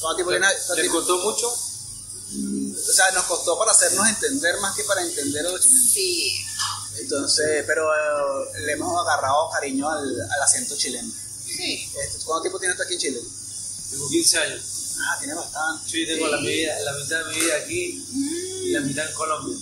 todo 0.00 0.16
tipo 0.16 0.30
de- 0.30 0.38
todo 0.40 0.76
¿Les 0.76 0.84
tipo- 0.86 0.98
costó 0.98 1.18
mucho? 1.18 1.48
o 1.48 2.92
sea, 2.92 3.10
nos 3.12 3.24
costó 3.24 3.58
para 3.58 3.72
hacernos 3.72 4.08
entender 4.08 4.58
más 4.60 4.74
que 4.76 4.84
para 4.84 5.02
entender 5.02 5.44
a 5.46 5.50
los 5.50 5.60
chilenos. 5.60 5.90
Sí. 5.90 6.36
Entonces, 6.98 7.64
pero 7.66 7.88
eh, 7.92 8.60
le 8.66 8.72
hemos 8.72 9.00
agarrado 9.00 9.50
cariño 9.50 9.88
al, 9.90 10.20
al 10.20 10.42
acento 10.42 10.76
chileno. 10.76 11.12
Sí. 11.44 11.90
Este, 12.00 12.24
¿Cuánto 12.24 12.42
tiempo 12.42 12.58
tienes 12.60 12.76
tú 12.76 12.82
aquí 12.84 12.94
en 12.94 13.00
Chile? 13.00 13.20
Tengo 13.90 14.08
15 14.08 14.38
años. 14.38 14.62
Ah, 15.00 15.16
tienes 15.18 15.36
bastante. 15.36 15.90
Sí, 15.90 16.06
tengo 16.06 16.28
la, 16.28 16.36
vida, 16.38 16.78
la 16.80 16.92
mitad 16.92 17.24
de 17.24 17.34
mi 17.34 17.40
vida 17.40 17.56
aquí 17.56 18.04
y 18.64 18.70
la 18.70 18.80
mitad 18.80 19.08
en 19.08 19.14
Colombia. 19.14 19.56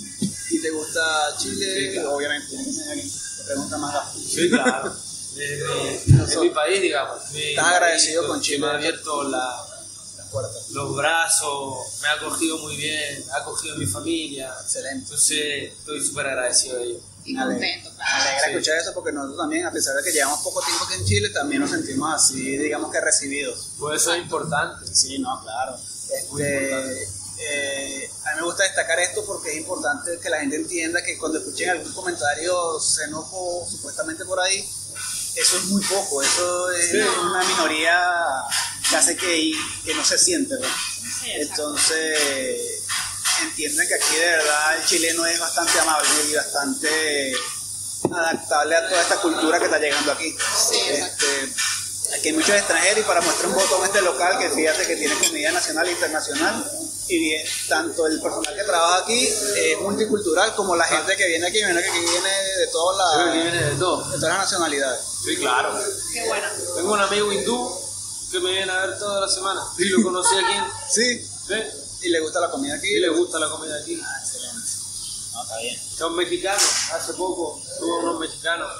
¿Y 0.50 0.60
te 0.60 0.70
gusta 0.70 1.36
Chile? 1.38 1.74
Sí, 1.88 1.92
claro. 1.94 2.16
Obviamente. 2.16 2.56
Te 2.56 3.44
pregunta 3.44 3.78
más 3.78 3.94
rápido. 3.94 4.28
Sí, 4.28 4.50
claro. 4.50 4.94
Es 5.42 6.36
mi, 6.38 6.50
país, 6.50 6.82
digamos. 6.82 7.30
Mi 7.32 7.50
Estás 7.50 7.66
agradecido 7.66 8.26
con 8.26 8.38
que 8.40 8.46
Chile. 8.46 8.58
Me 8.58 8.66
ha 8.66 8.70
abierto 8.74 9.22
la, 9.24 9.66
Las 10.16 10.26
puertas. 10.28 10.68
los 10.70 10.96
brazos, 10.96 11.78
me 12.02 12.08
ha 12.08 12.12
acogido 12.14 12.58
muy 12.58 12.76
bien, 12.76 13.24
ha 13.32 13.36
acogido 13.38 13.76
mi 13.76 13.86
familia. 13.86 14.52
Excelente. 14.62 15.04
Entonces, 15.04 15.72
estoy 15.78 16.04
súper 16.04 16.26
agradecido 16.26 16.76
de 16.78 16.84
ello. 16.84 17.00
Y 17.24 17.36
contento, 17.36 17.90
Me 17.90 17.96
claro. 17.96 18.14
alegra 18.22 18.44
Sí. 18.44 18.50
escuchar 18.50 18.78
eso 18.78 18.94
porque 18.94 19.12
nosotros 19.12 19.38
también, 19.38 19.66
a 19.66 19.70
pesar 19.72 19.94
de 19.96 20.02
que 20.02 20.12
llevamos 20.12 20.40
poco 20.42 20.62
tiempo 20.62 20.84
aquí 20.84 20.94
en 20.94 21.04
Chile, 21.04 21.28
también 21.30 21.60
nos 21.60 21.70
sentimos 21.70 22.14
así, 22.14 22.56
digamos 22.56 22.90
que 22.90 23.00
recibidos. 23.00 23.68
Por 23.78 23.94
eso 23.94 24.12
es 24.14 24.20
importante. 24.22 24.86
Sí, 24.94 25.18
no, 25.18 25.40
claro. 25.42 25.76
Muy 26.30 26.42
Este, 26.42 26.62
importante. 26.64 27.08
eh, 27.40 28.10
a 28.24 28.30
mí 28.30 28.36
me 28.40 28.42
gusta 28.46 28.62
destacar 28.64 28.98
esto 29.00 29.24
porque 29.26 29.50
es 29.50 29.56
importante 29.58 30.18
que 30.22 30.30
la 30.30 30.40
gente 30.40 30.56
entienda 30.56 31.02
que 31.02 31.18
cuando 31.18 31.38
escuchen 31.38 31.68
algún 31.68 31.92
comentario 31.92 32.80
xenófobo 32.80 33.68
supuestamente 33.70 34.24
por 34.24 34.40
ahí, 34.40 34.66
eso 35.40 35.56
es 35.58 35.64
muy 35.64 35.82
poco, 35.84 36.22
eso 36.22 36.70
es 36.72 36.90
Sí. 36.90 36.98
una 36.98 37.42
minoría 37.44 38.00
que 38.88 38.96
hace 38.96 39.16
que, 39.16 39.52
que 39.84 39.94
no 39.94 40.04
se 40.04 40.18
siente. 40.18 40.54
¿no? 40.60 40.66
Sí. 40.66 41.30
Entonces, 41.36 42.82
entiendan 43.42 43.86
que 43.86 43.94
aquí 43.94 44.16
de 44.16 44.26
verdad 44.26 44.76
el 44.78 44.84
chileno 44.86 45.26
es 45.26 45.38
bastante 45.38 45.78
amable 45.80 46.08
y 46.30 46.34
bastante 46.34 47.32
adaptable 48.12 48.76
a 48.76 48.88
toda 48.88 49.02
esta 49.02 49.16
cultura 49.20 49.58
que 49.58 49.64
está 49.66 49.78
llegando 49.78 50.12
aquí. 50.12 50.34
Este, 50.90 51.52
aquí 52.16 52.28
hay 52.28 52.32
muchos 52.32 52.50
extranjeros 52.56 53.00
y 53.00 53.02
para 53.02 53.20
mostrar 53.20 53.48
un 53.48 53.54
botón 53.54 53.84
este 53.84 54.00
local 54.02 54.38
que 54.38 54.50
fíjate 54.50 54.86
que 54.86 54.96
tiene 54.96 55.14
comida 55.18 55.52
nacional 55.52 55.86
e 55.88 55.92
internacional 55.92 56.70
y 57.08 57.18
bien, 57.18 57.46
tanto 57.68 58.06
el 58.06 58.20
personal 58.20 58.54
que 58.54 58.64
trabaja 58.64 58.98
aquí 59.02 59.26
es 59.26 59.78
multicultural 59.80 60.54
como 60.54 60.76
la 60.76 60.84
gente 60.84 61.16
que 61.16 61.26
viene 61.26 61.46
aquí, 61.48 61.58
viene 61.58 61.82
que 61.82 61.88
aquí 61.88 62.00
viene 62.00 62.30
de 62.58 62.66
todas 62.68 62.98
las, 62.98 63.34
de 63.70 63.76
todas 63.78 64.20
las 64.20 64.38
nacionalidades. 64.38 65.00
Sí, 65.24 65.36
claro. 65.36 65.74
Qué 66.12 66.26
bueno. 66.28 66.46
Tengo 66.76 66.92
un 66.92 67.00
amigo 67.00 67.32
hindú 67.32 67.70
que 68.30 68.40
me 68.40 68.52
viene 68.52 68.70
a 68.72 68.86
ver 68.86 68.98
toda 68.98 69.20
la 69.20 69.28
semana. 69.28 69.60
Y 69.78 69.84
lo 69.86 70.02
conocí 70.02 70.34
aquí. 70.36 70.54
Sí, 70.90 71.18
¿sí? 71.22 71.54
y 72.02 72.08
le 72.10 72.20
gusta 72.20 72.40
la 72.40 72.50
comida 72.50 72.74
aquí. 72.76 72.88
Y 72.88 73.00
le 73.00 73.08
gusta 73.10 73.38
la 73.38 73.50
comida 73.50 73.74
aquí. 73.82 74.00
Ah, 74.02 74.20
excelente. 74.22 74.70
No, 75.34 75.42
está 75.42 75.56
bien. 75.58 75.80
Son 75.98 76.16
mexicanos. 76.16 76.62
Hace 76.92 77.12
poco 77.14 77.60
tuvo 77.78 77.98
unos 78.00 78.20
mexicanos. 78.20 78.70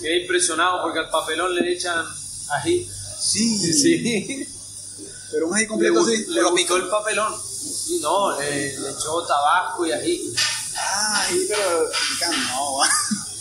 Quedé 0.00 0.22
impresionado 0.22 0.82
porque 0.82 0.98
al 1.00 1.10
papelón 1.10 1.54
le 1.54 1.72
echan 1.72 2.04
ají. 2.50 2.90
Sí, 3.20 3.72
Sí. 3.72 4.46
pero 5.30 5.46
un 5.48 5.54
ají 5.54 5.62
Le, 5.64 5.68
completo 5.68 6.00
gu- 6.00 6.06
sí, 6.16 6.24
le 6.28 6.42
lo 6.42 6.54
pico. 6.54 6.76
el 6.76 6.88
papelón. 6.88 7.34
Y 7.88 7.98
no, 8.00 8.38
le, 8.38 8.78
le 8.78 8.90
echó 8.90 9.22
tabasco 9.26 9.86
y 9.86 9.92
ají. 9.92 10.32
Ah, 10.76 11.24
sí, 11.28 11.46
pero 11.48 11.90
picante 12.10 12.36
no. 12.36 12.78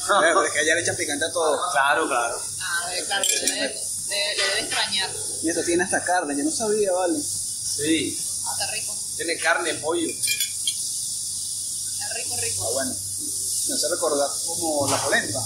Pero 0.07 0.43
es 0.45 0.53
que 0.53 0.59
allá 0.59 0.75
le 0.75 0.81
echan 0.81 0.95
picante 0.95 1.25
a 1.25 1.31
todo. 1.31 1.59
Claro, 1.71 2.07
claro. 2.07 2.39
Ah, 2.59 2.89
claro, 3.07 3.25
le 3.27 3.39
debe, 3.39 3.81
le, 4.09 4.15
debe 4.43 4.59
extrañar. 4.61 5.09
Y 5.41 5.49
esto 5.49 5.63
tiene 5.63 5.83
hasta 5.83 6.03
carne, 6.03 6.35
yo 6.37 6.43
no 6.43 6.51
sabía, 6.51 6.91
vale. 6.91 7.19
Sí. 7.19 8.19
Ah, 8.45 8.51
está 8.53 8.71
rico. 8.71 8.95
Tiene 9.17 9.37
carne, 9.37 9.73
pollo. 9.75 10.07
Está 10.09 10.29
rico, 12.15 12.35
rico. 12.37 12.67
Ah, 12.67 12.71
bueno. 12.73 12.95
Me 13.67 13.73
hace 13.73 13.87
recordar 13.89 14.29
como 14.45 14.87
la 14.87 15.01
polenta, 15.01 15.39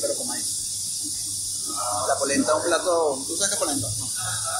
pero 0.00 0.14
con 0.16 0.26
maíz. 0.28 0.46
La 2.08 2.16
polenta 2.18 2.52
es 2.52 2.56
un 2.56 2.62
plato. 2.64 3.22
¿Tú 3.26 3.36
sabes 3.36 3.50
qué 3.52 3.56
polenta? 3.58 3.86
No. 3.98 4.10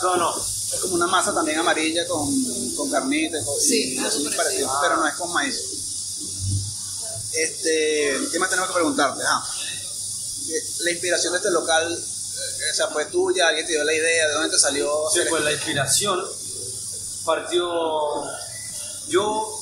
No, 0.02 0.16
no. 0.16 0.36
Es 0.38 0.80
como 0.80 0.94
una 0.94 1.06
masa 1.06 1.34
también 1.34 1.58
amarilla 1.58 2.06
con, 2.06 2.28
con 2.76 2.90
carnita 2.90 3.38
y, 3.38 3.42
Sí, 3.60 3.94
y 3.94 3.98
algo 3.98 4.08
así 4.08 4.22
parecido. 4.24 4.36
parecido, 4.36 4.78
pero 4.82 4.96
no 4.98 5.06
es 5.08 5.14
con 5.14 5.32
maíz. 5.32 5.56
Este, 7.32 8.18
¿Qué 8.32 8.38
más 8.38 8.50
tenemos 8.50 8.68
que 8.70 8.74
preguntarte? 8.74 9.22
Ah, 9.24 9.44
la 10.80 10.90
inspiración 10.90 11.32
de 11.32 11.38
este 11.38 11.50
local, 11.50 11.92
eh, 11.92 12.70
o 12.70 12.74
sea, 12.74 12.88
fue 12.88 13.04
tuya, 13.06 13.48
alguien 13.48 13.66
te 13.66 13.72
dio 13.72 13.84
la 13.84 13.94
idea, 13.94 14.26
¿de 14.26 14.34
dónde 14.34 14.50
te 14.50 14.58
salió? 14.58 14.90
Sí, 15.12 15.20
pues 15.28 15.44
la 15.44 15.52
inspiración 15.52 16.24
partió 17.24 17.68
yo, 19.08 19.60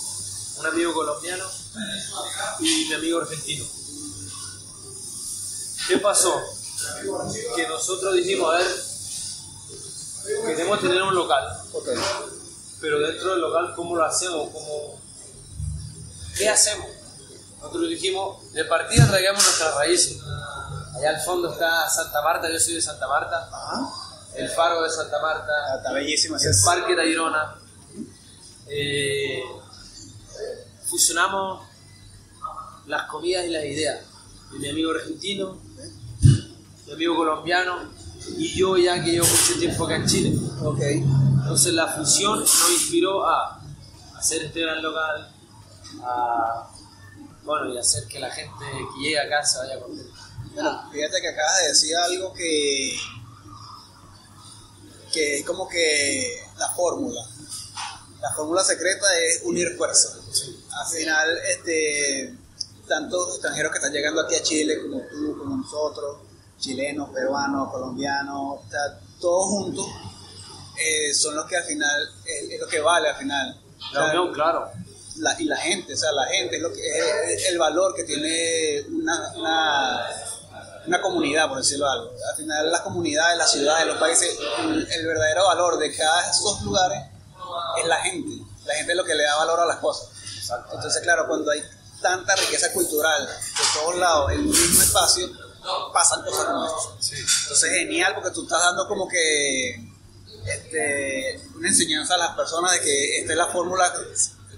un 0.58 0.66
amigo 0.66 0.94
colombiano 0.94 1.44
y 2.60 2.86
mi 2.86 2.94
amigo 2.94 3.20
argentino. 3.20 3.66
¿Qué 5.88 5.98
pasó? 5.98 6.34
Que 7.56 7.66
nosotros 7.66 8.14
dijimos, 8.16 8.54
a 8.54 8.58
ver, 8.58 8.66
queremos 10.46 10.80
tener 10.80 11.02
un 11.02 11.14
local, 11.14 11.44
esto? 11.64 11.78
Ok. 11.78 11.88
pero 12.80 13.00
dentro 13.00 13.30
del 13.30 13.40
local, 13.40 13.72
¿cómo 13.74 13.96
lo 13.96 14.04
hacemos? 14.04 14.50
¿Cómo... 14.52 15.00
¿Qué 16.36 16.48
hacemos? 16.48 16.97
Nosotros 17.60 17.88
dijimos, 17.88 18.52
de 18.52 18.64
partida 18.64 19.06
traigamos 19.08 19.42
nuestras 19.42 19.74
raíces. 19.74 20.18
Allá 20.96 21.10
al 21.10 21.20
fondo 21.20 21.52
está 21.52 21.88
Santa 21.88 22.22
Marta, 22.22 22.50
yo 22.50 22.58
soy 22.58 22.74
de 22.74 22.82
Santa 22.82 23.06
Marta, 23.08 23.48
Ajá. 23.52 23.88
el 24.36 24.48
faro 24.50 24.82
de 24.82 24.90
Santa 24.90 25.20
Marta, 25.20 25.52
Ah, 25.72 25.76
Está 25.78 25.92
bellísimo 25.92 26.36
el 26.36 26.42
Parque 26.64 26.94
Tayrona. 26.96 27.54
Eh, 28.68 29.42
fusionamos 30.84 31.66
las 32.86 33.04
comidas 33.08 33.44
y 33.46 33.50
las 33.50 33.64
ideas 33.64 34.00
de 34.52 34.58
mi 34.58 34.68
amigo 34.70 34.90
argentino, 34.92 35.58
mi 36.86 36.92
amigo 36.92 37.16
colombiano 37.16 37.90
y 38.36 38.54
yo 38.56 38.76
ya 38.76 39.02
que 39.02 39.12
llevo 39.12 39.26
mucho 39.26 39.58
tiempo 39.58 39.84
acá 39.84 39.96
en 39.96 40.06
Chile. 40.06 40.38
Entonces 41.40 41.72
la 41.74 41.86
fusión 41.88 42.40
nos 42.40 42.70
inspiró 42.70 43.26
a 43.26 43.60
hacer 44.16 44.42
este 44.44 44.60
gran 44.60 44.82
local, 44.82 45.34
a 46.04 46.68
bueno, 47.48 47.72
y 47.72 47.78
hacer 47.78 48.06
que 48.06 48.20
la 48.20 48.30
gente 48.30 48.52
que 48.60 49.00
llegue 49.02 49.18
acá 49.18 49.42
se 49.42 49.56
vaya 49.58 49.80
contenta. 49.80 50.12
Bueno, 50.52 50.90
fíjate 50.92 51.20
que 51.22 51.28
acabas 51.28 51.58
de 51.62 51.68
decir 51.68 51.96
algo 51.96 52.34
que, 52.34 52.94
que 55.10 55.38
es 55.38 55.46
como 55.46 55.66
que 55.66 56.44
la 56.58 56.68
fórmula. 56.74 57.22
La 58.20 58.34
fórmula 58.34 58.62
secreta 58.62 59.06
es 59.20 59.40
unir 59.44 59.74
fuerzas. 59.78 60.18
Al 60.72 60.86
final, 60.94 61.38
este, 61.48 62.34
tantos 62.86 63.30
extranjeros 63.30 63.72
que 63.72 63.78
están 63.78 63.92
llegando 63.92 64.20
aquí 64.20 64.34
a 64.34 64.42
Chile, 64.42 64.82
como 64.82 65.00
tú, 65.10 65.38
como 65.38 65.56
nosotros, 65.56 66.18
chilenos, 66.58 67.08
peruanos, 67.14 67.72
colombianos, 67.72 68.58
o 68.58 68.70
sea, 68.70 69.00
todos 69.18 69.46
juntos, 69.46 69.86
eh, 70.78 71.14
son 71.14 71.34
los 71.34 71.46
que 71.46 71.56
al 71.56 71.64
final, 71.64 72.10
es, 72.26 72.50
es 72.50 72.60
lo 72.60 72.68
que 72.68 72.80
vale 72.80 73.08
al 73.08 73.16
final. 73.16 73.58
La 73.94 74.08
unión, 74.10 74.34
claro. 74.34 74.70
La- 75.18 75.40
y 75.40 75.44
la 75.44 75.56
gente, 75.56 75.94
o 75.94 75.96
sea, 75.96 76.12
la 76.12 76.26
gente 76.26 76.56
es, 76.56 76.62
lo 76.62 76.72
que, 76.72 76.80
es 77.34 77.46
el 77.48 77.58
valor 77.58 77.94
que 77.94 78.04
tiene 78.04 78.82
una, 78.90 79.32
una, 79.36 80.06
una 80.86 81.00
comunidad, 81.00 81.48
por 81.48 81.58
decirlo 81.58 81.88
algo. 81.88 82.12
Al 82.30 82.36
final, 82.36 82.70
las 82.70 82.80
comunidades, 82.82 83.36
las 83.38 83.50
ciudades, 83.52 83.86
los 83.86 83.98
países, 83.98 84.36
el, 84.60 84.90
el 84.90 85.06
verdadero 85.06 85.44
valor 85.46 85.78
de 85.78 85.94
cada 85.96 86.22
de 86.24 86.30
esos 86.30 86.62
lugares 86.62 87.04
es 87.80 87.86
la 87.86 87.96
gente. 88.02 88.44
La 88.64 88.74
gente 88.74 88.92
es 88.92 88.96
lo 88.98 89.04
que 89.04 89.14
le 89.14 89.22
da 89.24 89.36
valor 89.36 89.60
a 89.60 89.66
las 89.66 89.76
cosas. 89.78 90.08
Entonces, 90.72 91.02
claro, 91.02 91.26
cuando 91.26 91.50
hay 91.50 91.62
tanta 92.00 92.34
riqueza 92.36 92.72
cultural 92.72 93.26
de 93.26 93.64
todos 93.80 93.96
lados 93.96 94.32
en 94.32 94.40
un 94.40 94.48
mismo 94.50 94.82
espacio, 94.82 95.28
pasan 95.92 96.22
cosas 96.22 96.44
como 96.46 96.64
esto. 96.66 96.96
Entonces, 97.42 97.70
genial 97.70 98.14
porque 98.14 98.30
tú 98.30 98.42
estás 98.44 98.60
dando 98.60 98.86
como 98.88 99.08
que 99.08 99.88
este, 100.46 101.40
una 101.56 101.68
enseñanza 101.68 102.14
a 102.14 102.18
las 102.18 102.36
personas 102.36 102.72
de 102.72 102.80
que 102.80 103.18
esta 103.20 103.32
es 103.32 103.38
la 103.38 103.48
fórmula 103.48 103.92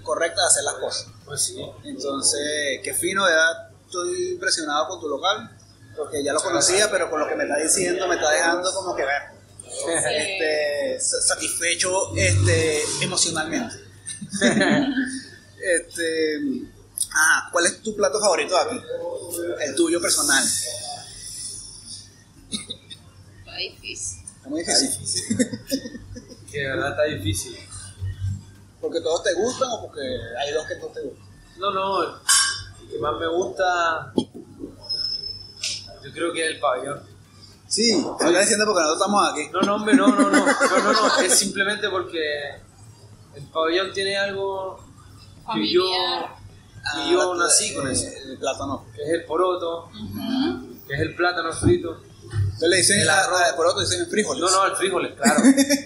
correcta 0.03 0.41
de 0.43 0.47
hacer 0.49 0.65
las 0.65 0.75
cosas. 0.75 1.07
Pues 1.25 1.43
sí. 1.43 1.57
Entonces, 1.85 2.81
qué 2.83 2.95
fino, 2.95 3.25
de 3.27 3.33
verdad, 3.33 3.71
estoy 3.85 4.33
impresionado 4.33 4.89
con 4.89 5.01
tu 5.01 5.09
local, 5.09 5.51
porque 5.97 6.23
ya 6.25 6.33
lo 6.33 6.41
conocía, 6.43 6.91
pero 6.91 7.11
con 7.11 7.21
lo 7.21 7.29
que 7.29 7.35
me 7.37 7.45
está 7.45 7.57
diciendo 7.59 8.07
me 8.09 8.15
está 8.17 8.31
dejando 8.31 8.73
como 8.73 8.95
que 8.97 9.05
ver, 9.05 9.23
este, 9.67 10.99
sa- 11.01 11.21
satisfecho 11.23 12.15
este, 12.17 12.83
emocionalmente. 13.03 13.77
este, 15.61 16.41
ah, 17.15 17.49
¿cuál 17.53 17.67
es 17.67 17.83
tu 17.83 17.95
plato 17.95 18.19
favorito 18.21 18.55
de 18.55 18.61
aquí? 18.63 18.83
El 19.65 19.75
tuyo 19.75 20.01
personal. 20.01 20.43
Está 23.39 23.57
difícil. 23.57 24.21
Es 24.43 24.47
muy 24.49 24.65
difícil. 24.65 25.37
Que 26.51 26.59
de 26.59 26.69
verdad 26.69 26.91
está 26.91 27.05
difícil. 27.05 27.57
¿Porque 28.81 29.01
todos 29.01 29.23
te 29.23 29.35
gustan 29.35 29.69
o 29.73 29.83
porque 29.83 30.01
hay 30.01 30.53
dos 30.53 30.67
que 30.67 30.77
no 30.77 30.87
te 30.87 31.01
gustan? 31.03 31.27
No, 31.59 31.71
no, 31.73 32.03
el 32.03 32.89
que 32.91 32.99
más 32.99 33.15
me 33.19 33.27
gusta, 33.29 34.13
yo 36.03 36.13
creo 36.13 36.33
que 36.33 36.47
es 36.47 36.55
el 36.55 36.61
pabellón. 36.61 37.01
Sí, 37.69 37.95
me 37.95 38.29
estás 38.29 38.41
diciendo 38.43 38.65
porque 38.67 38.81
nosotros 38.81 39.01
estamos 39.01 39.33
aquí. 39.33 39.49
No, 39.53 39.61
no, 39.61 39.75
hombre, 39.77 39.95
no, 39.95 40.09
no, 40.09 40.31
no, 40.31 40.47
no, 40.47 40.83
no, 40.83 40.93
no, 40.93 41.17
es 41.21 41.39
simplemente 41.39 41.89
porque 41.91 42.19
el 43.37 43.45
pabellón 43.53 43.93
tiene 43.93 44.17
algo 44.17 44.79
que 45.53 45.73
yo, 45.73 45.83
que 45.83 47.13
yo 47.13 47.33
Ah, 47.33 47.37
nací 47.37 47.75
con 47.75 47.87
eso, 47.89 48.07
El 48.09 48.39
plátano. 48.39 48.87
que 48.97 49.03
es 49.03 49.09
el 49.11 49.25
poroto, 49.27 49.91
que 50.89 50.95
es 50.95 51.01
el 51.01 51.15
plátano 51.15 51.53
frito. 51.53 52.01
Entonces 52.61 52.69
le 52.69 52.77
dicen, 52.77 53.01
El 53.01 53.09
a- 53.09 53.21
arroz. 53.25 53.41
a- 53.41 53.57
por 53.57 53.67
otro 53.69 53.81
dicen 53.81 54.07
frijoles. 54.11 54.43
No, 54.43 54.51
no, 54.51 54.67
el 54.67 54.77
frijoles, 54.77 55.15
claro. 55.15 55.41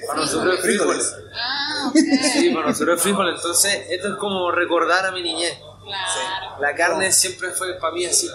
Para 0.09 0.21
nosotros 0.21 0.55
es 0.55 0.61
frijoles. 0.61 1.15
Ah. 1.33 1.93
Sí, 1.95 2.51
para 2.51 2.67
nosotros 2.69 2.97
es 2.97 3.03
frijoles. 3.03 3.37
Entonces, 3.37 3.79
esto 3.91 4.09
es 4.09 4.15
como 4.17 4.51
recordar 4.51 5.07
a 5.07 5.13
mi 5.13 5.23
niñez. 5.23 5.57
Claro. 5.85 6.61
La 6.61 6.75
carne 6.75 7.13
siempre 7.13 7.51
fue 7.53 7.75
para 7.79 7.95
mí 7.95 8.05
así. 8.07 8.29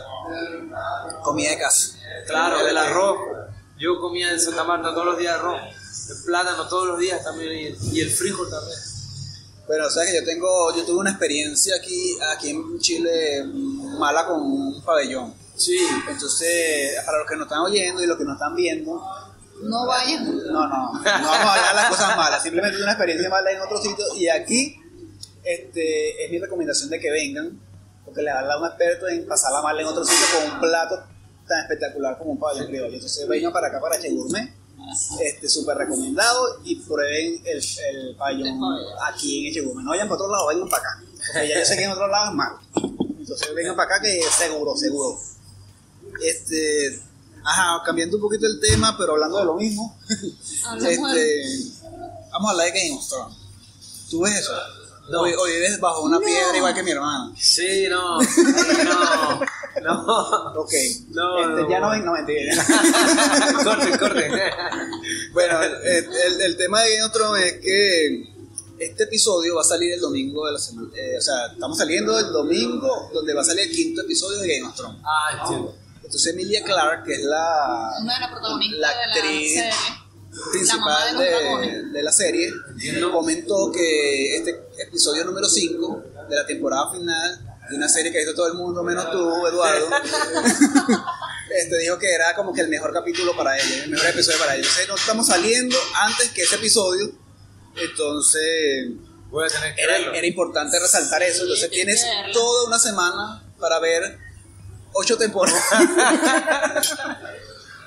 Comida 1.24 1.50
de 1.50 1.58
casa. 1.58 1.98
Claro, 2.28 2.66
el 2.66 2.78
arroz. 2.78 3.18
Yo 3.78 4.00
comía 4.00 4.32
en 4.32 4.40
Santa 4.40 4.64
Marta 4.64 4.94
todos 4.94 5.06
los 5.06 5.18
días 5.18 5.36
arroz. 5.36 5.60
El 6.10 6.24
plátano 6.26 6.68
todos 6.68 6.88
los 6.88 7.00
días 7.00 7.22
también. 7.24 7.76
Y, 7.92 8.00
el 8.00 8.10
frijol 8.10 8.50
también. 8.50 8.80
Bueno, 9.68 9.90
sabes 9.90 10.12
que 10.12 10.20
yo 10.22 10.26
tengo, 10.26 10.76
yo 10.76 10.84
tuve 10.86 10.98
una 11.00 11.12
experiencia 11.12 11.76
aquí, 11.76 12.18
aquí 12.36 12.50
en 12.52 12.80
Chile 12.80 13.44
mala 14.00 14.26
con 14.26 14.42
un 14.42 14.82
pabellón. 14.84 15.34
Sí. 15.60 15.78
Entonces, 16.10 16.96
para 17.06 17.20
los 17.20 17.28
que 17.28 17.36
nos 17.36 17.46
están 17.46 17.60
oyendo 17.60 18.02
y 18.04 18.08
los 18.08 18.18
que 18.18 18.24
nos 18.24 18.34
están 18.36 18.56
viendo, 18.56 19.02
No 19.62 19.86
vayan. 19.86 20.26
no, 20.26 20.68
no, 20.68 20.94
no 20.94 21.02
vamos 21.04 21.28
a 21.28 21.54
hablar 21.54 21.76
las 21.76 21.90
cosas 21.90 22.16
malas, 22.18 22.42
simplemente 22.42 22.76
tuve 22.78 22.84
una 22.84 22.94
experiencia 22.94 23.30
mala 23.30 23.52
en 23.52 23.62
otro 23.62 23.78
sitio 23.82 24.06
y 24.16 24.30
aquí 24.30 24.80
este, 25.44 26.26
es 26.26 26.32
mi 26.32 26.40
recomendación 26.40 26.90
de 26.90 27.00
que 27.00 27.12
vengan, 27.12 27.60
porque 28.06 28.22
les 28.22 28.34
habla 28.34 28.58
un 28.58 28.66
experto 28.68 29.08
en 29.08 29.28
pasarla 29.28 29.62
mal 29.62 29.80
en 29.80 29.86
otro 29.88 30.04
sitio 30.06 30.26
con 30.40 30.52
un 30.54 30.60
plato 30.62 31.04
tan 31.48 31.60
espectacular 31.62 32.18
como 32.18 32.32
un 32.32 32.40
pabellón 32.40 32.68
criollo. 32.68 32.94
Entonces 32.96 33.28
vengan 33.28 33.52
para 33.52 33.68
acá, 33.68 33.80
para 33.82 34.00
Che 34.00 34.10
Gourmet, 34.12 34.54
este, 35.20 35.50
súper 35.50 35.78
recomendado 35.78 36.62
y 36.64 36.78
prueben 36.78 37.42
el, 37.46 37.58
el 37.92 38.16
pabellón 38.16 38.60
aquí 39.04 39.48
en 39.48 39.54
Che 39.54 39.62
Gourmet. 39.62 39.84
No 39.84 39.90
vayan 39.92 40.08
para 40.08 40.22
otro 40.22 40.32
lado, 40.32 40.48
vengan 40.48 40.70
para 40.70 40.84
acá, 40.84 41.04
porque 41.34 41.48
ya 41.50 41.60
yo 41.60 41.66
sé 41.66 41.76
que 41.76 41.84
en 41.84 41.92
otro 41.92 42.08
lado 42.08 42.30
es 42.30 42.36
mal. 42.36 42.54
Entonces 43.20 43.54
vengan 43.54 43.76
para 43.76 43.96
acá 43.96 44.02
que 44.04 44.22
seguro, 44.24 44.76
seguro. 44.78 45.20
Este, 46.22 47.02
ajá, 47.44 47.82
cambiando 47.86 48.18
un 48.18 48.22
poquito 48.24 48.46
el 48.48 48.60
tema, 48.60 48.96
pero 48.98 49.14
hablando 49.14 49.40
de 49.40 49.46
lo 49.46 49.56
mismo. 49.56 49.98
Este, 50.10 51.44
vamos 52.32 52.50
a 52.50 52.52
hablar 52.52 52.72
de 52.74 52.80
Game 52.80 52.96
of 52.98 53.08
Thrones. 53.10 53.38
¿Tú 54.10 54.22
ves 54.22 54.36
eso? 54.40 54.54
No. 55.10 55.22
O, 55.22 55.24
o 55.24 55.46
vives 55.46 55.80
bajo 55.80 56.04
una 56.04 56.20
piedra 56.20 56.56
igual 56.56 56.74
que 56.76 56.84
mi 56.84 56.92
hermana. 56.92 57.34
Sí, 57.40 57.88
no. 57.90 58.20
No. 58.22 59.40
No. 59.82 60.54
Ok. 60.62 60.72
No, 61.10 61.40
Este, 61.40 61.62
no. 61.64 61.70
ya 61.70 61.80
no 61.80 61.90
ven, 61.92 62.06
no 62.06 62.12
mentira. 62.14 62.54
corte, 63.64 63.98
corte. 63.98 64.30
bueno, 65.34 65.64
el, 65.64 66.06
el- 66.06 66.42
el 66.42 66.58
tema 66.58 66.82
de 66.84 66.92
Game 66.92 67.04
of 67.06 67.12
Thrones 67.14 67.46
es 67.46 67.54
que 67.62 68.24
este 68.80 69.04
episodio 69.04 69.56
va 69.56 69.62
a 69.62 69.66
salir 69.66 69.94
el 69.94 70.00
domingo 70.00 70.46
de 70.46 70.54
la 70.54 70.60
semana. 70.60 70.90
eh, 70.96 71.18
o 71.18 71.22
sea, 71.22 71.48
estamos 71.54 71.78
saliendo 71.78 72.18
el 72.20 72.32
domingo 72.32 73.10
donde 73.14 73.34
va 73.34 73.42
a 73.42 73.46
salir 73.46 73.66
el 73.70 73.72
quinto 73.76 74.02
episodio 74.02 74.40
de 74.42 74.48
Game 74.58 74.68
of 74.70 74.76
Thrones. 74.76 75.02
Ah, 75.04 75.40
entiendo. 75.42 75.76
Entonces 76.10 76.34
Emilia 76.34 76.64
Clark, 76.64 77.04
que 77.06 77.14
es 77.14 77.24
la, 77.24 77.94
Una 78.02 78.16
de 78.16 78.20
las 78.20 78.32
protagonistas 78.32 78.80
La 78.80 78.90
de 78.90 78.96
la 78.96 79.14
actriz 79.14 79.54
serie. 79.54 79.72
principal 80.52 81.14
mamá 81.14 81.22
de 81.22 81.72
de, 81.72 81.84
de 81.84 82.02
la 82.02 82.12
serie, 82.12 82.52
comentó 83.12 83.72
que 83.72 84.38
este 84.38 84.60
episodio 84.80 85.24
número 85.24 85.48
5 85.48 86.04
de 86.28 86.36
la 86.36 86.48
temporada 86.48 86.92
final 86.92 87.60
de 87.70 87.76
una 87.76 87.88
serie 87.88 88.12
que 88.12 88.18
ha 88.18 88.22
visto 88.22 88.34
todo 88.36 88.48
el 88.48 88.56
mundo, 88.56 88.82
menos 88.82 89.12
tú, 89.12 89.46
Eduardo, 89.46 89.88
este, 91.56 91.78
dijo 91.78 92.00
que 92.00 92.12
era 92.12 92.34
como 92.36 92.56
que 92.56 92.62
el 92.62 92.70
mejor 92.70 92.92
capítulo 92.92 93.38
para 93.38 93.56
ella, 93.56 93.84
el 93.84 93.92
mejor 93.92 94.08
episodio 94.08 94.40
para 94.40 94.56
ella. 94.56 94.64
Entonces, 94.64 94.88
no 94.88 94.96
estamos 94.96 95.28
saliendo 95.28 95.78
antes 95.94 96.32
que 96.32 96.42
ese 96.42 96.56
episodio, 96.56 97.12
entonces 97.76 98.94
Voy 99.30 99.46
a 99.46 99.48
tener 99.48 99.76
que 99.76 99.84
era, 99.84 99.94
verlo. 99.94 100.14
era 100.16 100.26
importante 100.26 100.80
resaltar 100.80 101.22
eso. 101.22 101.44
Entonces, 101.44 101.70
tienes 101.70 102.04
toda 102.34 102.66
una 102.66 102.80
semana 102.80 103.44
para 103.60 103.78
ver 103.80 104.18
ocho 104.94 105.18
temporadas. 105.18 105.64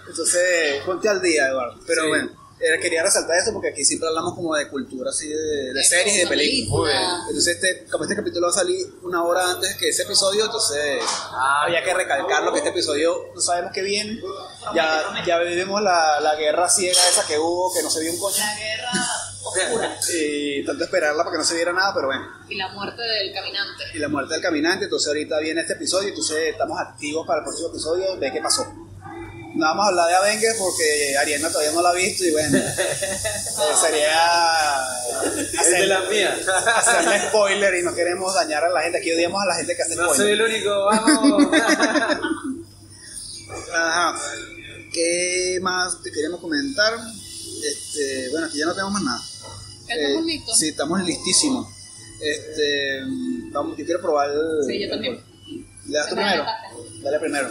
Entonces, 0.09 0.83
ponte 0.85 1.09
al 1.09 1.23
día, 1.23 1.49
Eduardo. 1.49 1.81
Pero 1.87 2.03
Sí. 2.03 2.09
bueno, 2.09 2.31
quería 2.81 3.03
resaltar 3.03 3.37
eso 3.39 3.53
porque 3.53 3.69
aquí 3.71 3.85
siempre 3.85 4.09
hablamos 4.09 4.35
como 4.35 4.55
de 4.55 4.69
cultura, 4.69 5.11
así 5.11 5.29
de, 5.29 5.73
de 5.73 5.83
series 5.85 6.17
y 6.17 6.21
de 6.21 6.27
películas. 6.27 7.21
Entonces, 7.29 7.57
este, 7.57 7.87
como 7.91 8.05
este 8.05 8.15
capítulo 8.17 8.47
va 8.47 8.53
a 8.53 8.55
salir 8.57 8.87
una 9.03 9.25
hora 9.25 9.51
antes 9.51 9.75
que 9.77 9.89
ese 9.89 10.03
episodio, 10.03 10.45
entonces 10.45 11.01
Ah, 11.33 11.63
había 11.67 11.83
que 11.83 11.95
recalcarlo 11.95 12.53
que 12.53 12.59
este 12.59 12.71
episodio 12.71 13.31
no 13.35 13.41
sabemos 13.41 13.73
qué 13.73 13.83
viene. 13.83 14.21
Ya, 14.75 15.03
ya 15.27 15.39
vivimos 15.39 15.83
la, 15.83 16.21
la 16.21 16.35
guerra 16.37 16.69
ciega 16.69 17.01
esa 17.09 17.27
que 17.27 17.39
hubo, 17.39 17.73
que 17.75 17.83
no 17.83 17.91
se 17.91 18.01
vio 18.01 18.13
un 18.13 18.19
coño. 18.19 18.37
La 18.39 18.55
guerra 18.57 18.91
oscura 19.45 19.97
Y 20.15 20.65
tanto 20.65 20.85
esperarla 20.85 21.25
para 21.25 21.33
que 21.33 21.39
no 21.39 21.45
se 21.45 21.55
viera 21.55 21.73
nada, 21.73 21.93
pero 21.95 22.07
bueno. 22.09 22.25
y 22.49 22.55
la 22.57 22.69
muerte 22.69 23.03
del 23.03 23.33
caminante. 23.33 23.85
y 23.95 23.99
la 23.99 24.09
muerte 24.09 24.35
del 24.35 24.43
caminante. 24.43 24.85
Entonces 24.85 25.09
ahorita 25.09 25.39
viene 25.41 25.61
este 25.63 25.75
episodio, 25.75 26.09
entonces 26.09 26.37
estamos 26.51 26.79
activos 26.81 27.27
para 27.27 27.41
el 27.41 27.45
próximo 27.45 27.69
episodio 27.69 28.17
de 28.17 28.33
qué 28.33 28.41
pasó. 28.41 28.65
No 29.55 29.67
vamos 29.67 29.85
a 29.85 29.89
hablar 29.91 30.09
de 30.09 30.15
Avengers 30.15 30.57
porque 30.59 31.15
Ariana 31.19 31.51
todavía 31.51 31.73
no 31.73 31.83
la 31.83 31.91
ha 31.91 31.93
visto 31.93 32.25
y 32.25 32.31
bueno, 32.31 32.57
eh, 32.59 32.65
sería 33.79 34.81
es 35.61 35.71
de 35.71 35.87
la 35.87 36.01
mía. 36.09 36.35
hacerle 36.77 37.29
spoiler 37.29 37.75
y 37.75 37.83
no 37.83 37.95
queremos 37.95 38.35
dañar 38.35 38.65
a 38.65 38.71
la 38.71 38.81
gente. 38.81 38.97
Aquí 38.99 39.13
odiamos 39.13 39.43
a 39.43 39.47
la 39.47 39.55
gente 39.57 39.77
que 39.77 39.83
hace 39.83 39.95
No 39.97 40.07
soy 40.07 40.15
spoiler. 40.15 40.41
el 40.41 40.43
único, 40.55 40.87
vamos. 40.87 41.49
Ajá. 43.75 44.19
¿Qué 44.93 45.59
más 45.63 46.03
te 46.03 46.11
queremos 46.13 46.41
comentar? 46.41 46.95
Este, 47.65 48.29
bueno, 48.31 48.47
aquí 48.47 48.59
ya 48.59 48.65
no 48.67 48.73
tenemos 48.73 48.93
más 48.95 49.03
nada. 49.03 49.21
¿Ya 49.97 50.03
estamos 50.03 50.23
Eh, 50.23 50.27
listos? 50.27 50.59
Sí, 50.59 50.69
estamos 50.69 51.03
listísimos. 51.05 51.67
Este, 52.21 53.01
vamos, 53.53 53.77
yo 53.77 53.85
quiero 53.85 54.01
probar 54.01 54.31
el, 54.31 54.65
Sí, 54.67 54.81
yo 54.83 54.89
también. 54.91 55.21
¿Le 55.87 55.99
das 55.99 56.09
tú 56.09 56.15
primero? 56.15 56.45
Dale 57.03 57.19
primero. 57.19 57.49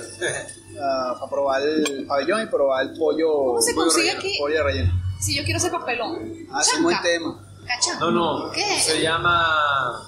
Ah, 0.82 1.16
para 1.20 1.30
probar 1.30 1.62
el 1.62 2.06
pabellón 2.08 2.44
y 2.44 2.46
probar 2.48 2.86
el 2.88 2.98
pollo. 2.98 3.28
¿Cómo 3.30 3.62
se 3.62 3.74
pollo 3.74 3.86
consigue 3.88 4.06
relleno, 4.14 4.20
aquí? 4.20 4.36
Pollo 4.40 4.56
de 4.56 4.64
relleno. 4.64 5.04
Si 5.20 5.36
yo 5.36 5.44
quiero 5.44 5.58
hacer 5.58 5.72
papelón. 5.72 6.48
Ah, 6.50 6.62
ese 6.62 6.72
es 6.72 6.78
un 6.78 6.84
buen 6.84 7.02
tema. 7.02 7.48
No, 8.00 8.12
no. 8.12 8.52
¿Qué? 8.52 8.80
Se 8.80 9.02
llama 9.02 10.02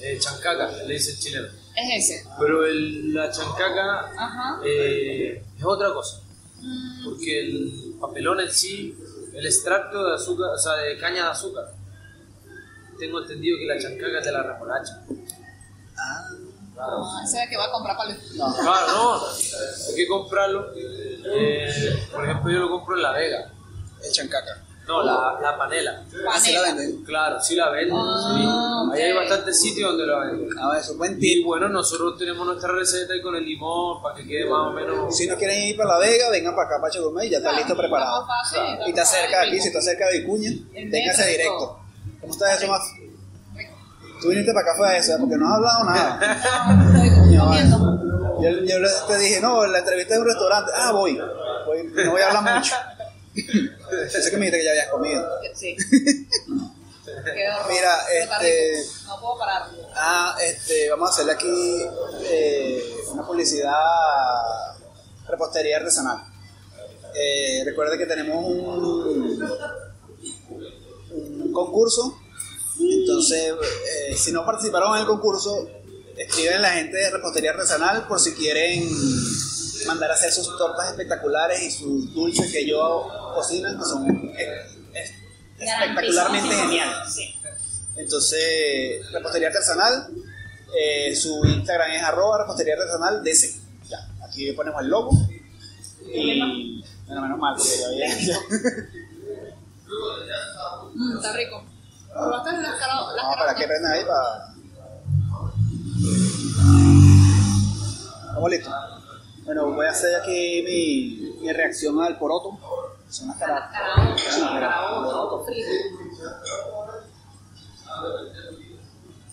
eh, 0.00 0.18
chancaca, 0.18 0.70
le 0.86 0.94
dice 0.94 1.12
el 1.12 1.18
chileno. 1.18 1.46
Es 1.76 2.10
ese. 2.10 2.24
Pero 2.40 2.66
el- 2.66 3.14
la 3.14 3.30
chancaca 3.30 4.10
Ajá. 4.18 4.60
eh, 4.66 5.42
es 5.56 5.64
otra 5.64 5.92
cosa. 5.92 6.20
Mm, 6.60 7.04
Porque 7.04 7.40
el 7.40 7.94
papelón 8.00 8.40
en 8.40 8.50
sí, 8.50 8.94
el 9.36 9.46
extracto 9.46 10.04
de 10.08 10.14
azúcar, 10.14 10.50
o 10.54 10.58
sea, 10.58 10.72
de 10.74 10.98
caña 10.98 11.24
de 11.24 11.30
azúcar. 11.30 11.64
Tengo 12.98 13.20
entendido 13.20 13.58
que 13.58 13.66
la 13.66 13.78
chancaca 13.80 14.18
es 14.18 14.24
de 14.24 14.32
la 14.32 14.42
remolacha. 14.42 15.02
Ah, 15.98 16.28
Claro. 16.74 16.98
no, 16.98 17.22
ese 17.24 17.38
es 17.38 17.42
el 17.44 17.48
que 17.48 17.56
va 17.56 17.64
a 17.64 17.70
comprar 17.72 17.96
para 17.96 18.10
el... 18.10 18.18
no. 18.36 18.54
Claro, 18.54 18.86
no. 18.92 19.26
Hay 19.26 19.94
que 19.96 20.06
comprarlo. 20.06 20.72
Eh, 20.76 22.06
por 22.12 22.22
ejemplo, 22.24 22.52
yo 22.52 22.58
lo 22.60 22.68
compro 22.70 22.96
en 22.96 23.02
La 23.02 23.12
Vega. 23.12 23.50
El 24.04 24.12
chancaca. 24.12 24.62
No, 24.86 25.02
la, 25.02 25.36
la 25.42 25.58
panela. 25.58 26.02
Así 26.32 26.52
la 26.52 26.60
Panela. 26.60 26.76
venden. 26.76 27.04
Claro, 27.04 27.40
sí 27.40 27.56
la 27.56 27.70
venden. 27.70 27.96
Ah, 27.98 28.92
sí. 28.92 28.94
Ahí 28.94 29.02
hay 29.02 29.12
bastantes 29.14 29.60
sitios 29.60 29.90
donde 29.90 30.06
la 30.06 30.18
venden. 30.20 30.48
Ah, 30.60 30.76
eso 30.78 30.92
es 30.92 30.98
buen 30.98 31.16
Y 31.16 31.20
tip. 31.20 31.44
bueno, 31.44 31.68
nosotros 31.68 32.16
tenemos 32.16 32.46
nuestra 32.46 32.70
receta 32.72 33.14
y 33.16 33.20
con 33.20 33.34
el 33.34 33.44
limón 33.44 34.00
para 34.00 34.14
que 34.14 34.24
quede 34.26 34.48
más 34.48 34.68
o 34.68 34.72
menos. 34.72 35.16
Si 35.16 35.26
no 35.26 35.36
quieren 35.36 35.60
ir 35.64 35.76
para 35.76 35.94
La 35.94 35.98
Vega, 35.98 36.30
vengan 36.30 36.54
para 36.54 36.68
acá, 36.68 36.76
para 36.80 36.92
Chagomé 36.92 37.26
y 37.26 37.30
ya 37.30 37.38
está 37.38 37.52
listo 37.52 37.76
preparado. 37.76 38.26
Y 38.86 38.90
está 38.90 39.04
cerca 39.04 39.40
de 39.40 39.48
aquí, 39.48 39.60
si 39.60 39.68
está 39.68 39.80
cerca 39.80 40.06
de 40.06 40.20
Vicuña, 40.20 40.50
y 40.50 40.84
directo. 40.84 41.80
¿Cómo 42.20 42.32
estás 42.32 42.62
eso, 42.62 42.70
más? 42.70 42.82
Tú 44.22 44.28
viniste 44.28 44.52
para 44.54 44.66
acá 44.70 44.76
fue 44.78 44.88
a 44.88 44.96
eso, 44.96 45.12
¿eh? 45.12 45.16
porque 45.20 45.36
no 45.36 45.46
has 45.46 45.54
hablado 45.54 45.84
nada. 45.84 46.20
Yo, 48.38 48.50
yo 48.50 48.78
le- 48.78 48.88
te 49.08 49.18
dije, 49.18 49.40
no, 49.40 49.66
la 49.66 49.78
entrevista 49.78 50.12
es 50.14 50.16
en 50.16 50.22
un 50.22 50.28
restaurante. 50.28 50.70
Ah, 50.74 50.92
voy. 50.92 51.18
voy 51.66 51.90
no 52.04 52.10
voy 52.12 52.20
a 52.20 52.28
hablar 52.38 52.56
mucho. 52.58 52.74
Pensé 54.12 54.30
que 54.30 54.36
me 54.36 54.46
dijiste 54.46 54.58
que 54.58 54.64
ya 54.64 54.70
habías 54.70 54.88
comido. 54.88 55.28
Sí. 55.54 55.76
Mira, 57.68 58.06
este-. 58.12 58.84
No 59.06 59.20
puedo 59.20 59.38
parar. 59.38 59.70
Ah, 59.94 60.36
este, 60.42 60.90
vamos 60.90 61.10
a 61.10 61.12
hacerle 61.12 61.32
aquí 61.32 61.86
eh, 62.24 62.82
una 63.12 63.26
publicidad 63.26 63.72
repostería 65.28 65.78
artesanal. 65.78 66.22
Eh, 67.14 67.62
recuerde 67.64 67.96
que 67.96 68.06
tenemos 68.06 68.44
un, 68.44 69.42
un 71.10 71.52
concurso, 71.52 72.18
entonces 72.78 73.54
eh, 74.10 74.14
si 74.14 74.32
no 74.32 74.44
participaron 74.44 74.94
en 74.94 75.00
el 75.00 75.06
concurso, 75.06 75.66
escriben 76.16 76.60
la 76.60 76.70
gente 76.70 76.96
de 76.98 77.10
repostería 77.10 77.52
artesanal 77.52 78.06
por 78.06 78.20
si 78.20 78.34
quieren 78.34 78.86
mandar 79.86 80.10
a 80.10 80.14
hacer 80.14 80.32
sus 80.32 80.56
tortas 80.58 80.90
espectaculares 80.90 81.62
y 81.62 81.70
sus 81.70 82.12
dulces 82.12 82.52
que 82.52 82.66
yo 82.66 83.08
cocinan, 83.34 83.78
que 83.78 83.84
son 83.84 84.34
eh, 84.36 84.66
espectacularmente 85.58 86.54
geniales. 86.54 87.14
Sí. 87.14 87.34
Entonces, 87.96 89.10
repostería 89.12 89.48
artesanal, 89.48 90.08
eh, 90.78 91.14
su 91.16 91.44
Instagram 91.44 91.92
es 91.92 92.02
arroba 92.02 92.38
repostería 92.38 92.74
artesanal 92.74 93.22
DC. 93.22 93.60
Ya, 93.88 93.98
aquí 94.26 94.52
ponemos 94.52 94.82
el 94.82 94.88
logo. 94.88 95.10
Y 96.12 96.40
bueno, 97.06 97.22
menos 97.22 97.38
mal, 97.38 97.54
porque 97.56 97.78
ya 97.78 97.86
había. 97.86 98.38
Mm, 100.96 101.16
está 101.16 101.32
rico. 101.34 101.62
¿Probaste 102.08 102.52
las 102.62 102.74
caraotas? 102.76 103.16
Vamos 103.16 103.36
para 103.36 103.54
que 103.54 103.66
prendan 103.66 103.92
ahí 103.92 104.04
para. 104.04 104.54
Estamos 108.28 108.50
listos. 108.50 108.72
Bueno, 109.46 109.72
voy 109.72 109.86
a 109.86 109.90
hacer 109.90 110.14
aquí 110.20 110.62
mi, 110.66 111.40
mi 111.40 111.52
reacción 111.52 112.00
al 112.02 112.18
poroto. 112.18 112.58
Son 113.08 113.28
las 113.28 113.36
mira. 113.38 113.70
carabotas, 114.60 115.46
frito. 115.46 115.68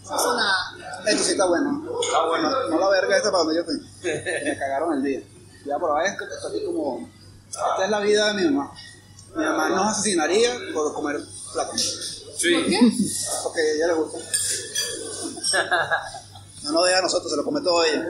No 0.04 0.19
son 0.19 0.38
nada. 0.38 1.02
Esto 1.08 1.23
sí 1.23 1.32
está 1.32 1.47
bueno. 1.47 1.84
Está 1.99 2.26
bueno. 2.28 2.69
No 2.69 2.80
la 2.80 2.89
verga 2.89 3.17
esta 3.17 3.32
para 3.32 3.43
donde 3.43 3.56
yo 3.56 3.62
estoy. 3.62 3.80
Me 4.43 4.58
cagaron 4.60 4.93
el 4.93 5.04
día. 5.04 5.21
Ya 5.65 5.80
por 5.80 5.99
ahí 5.99 6.08
esto 6.12 6.28
que 6.28 6.36
está 6.36 6.47
aquí 6.49 6.63
como. 6.63 7.10
Esta 7.49 7.86
es 7.86 7.89
la 7.89 7.99
vida 8.02 8.28
de 8.28 8.34
mi 8.36 8.49
mamá. 8.52 8.71
Mi 9.36 9.43
mamá 9.43 9.69
nos 9.69 9.88
asesinaría 9.93 10.52
por 10.76 10.93
comer 10.93 11.19
plátano. 11.54 11.80
Sí. 11.80 12.54
¿Por 12.54 12.65
qué? 12.65 12.80
Porque 13.43 13.62
a 13.62 13.73
ella 13.73 13.88
le 13.88 13.93
gusta. 13.93 14.19
No 16.63 16.71
nos 16.71 16.86
deja 16.86 16.99
a 16.99 17.02
nosotros, 17.02 17.32
se 17.32 17.38
lo 17.38 17.43
come 17.43 17.62
todo 17.62 17.84
ella. 17.84 18.08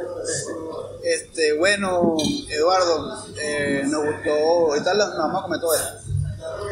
Este, 1.34 1.58
bueno, 1.58 2.15
Eduardo, 2.48 3.26
eh, 3.41 3.82
nos 3.88 4.06
gustó. 4.06 4.32
Ahorita 4.69 4.93
lo- 4.93 5.08
nos 5.08 5.17
vamos 5.17 5.39
a 5.39 5.41
comer 5.41 5.60
todo 5.60 5.74
esto. 5.74 5.93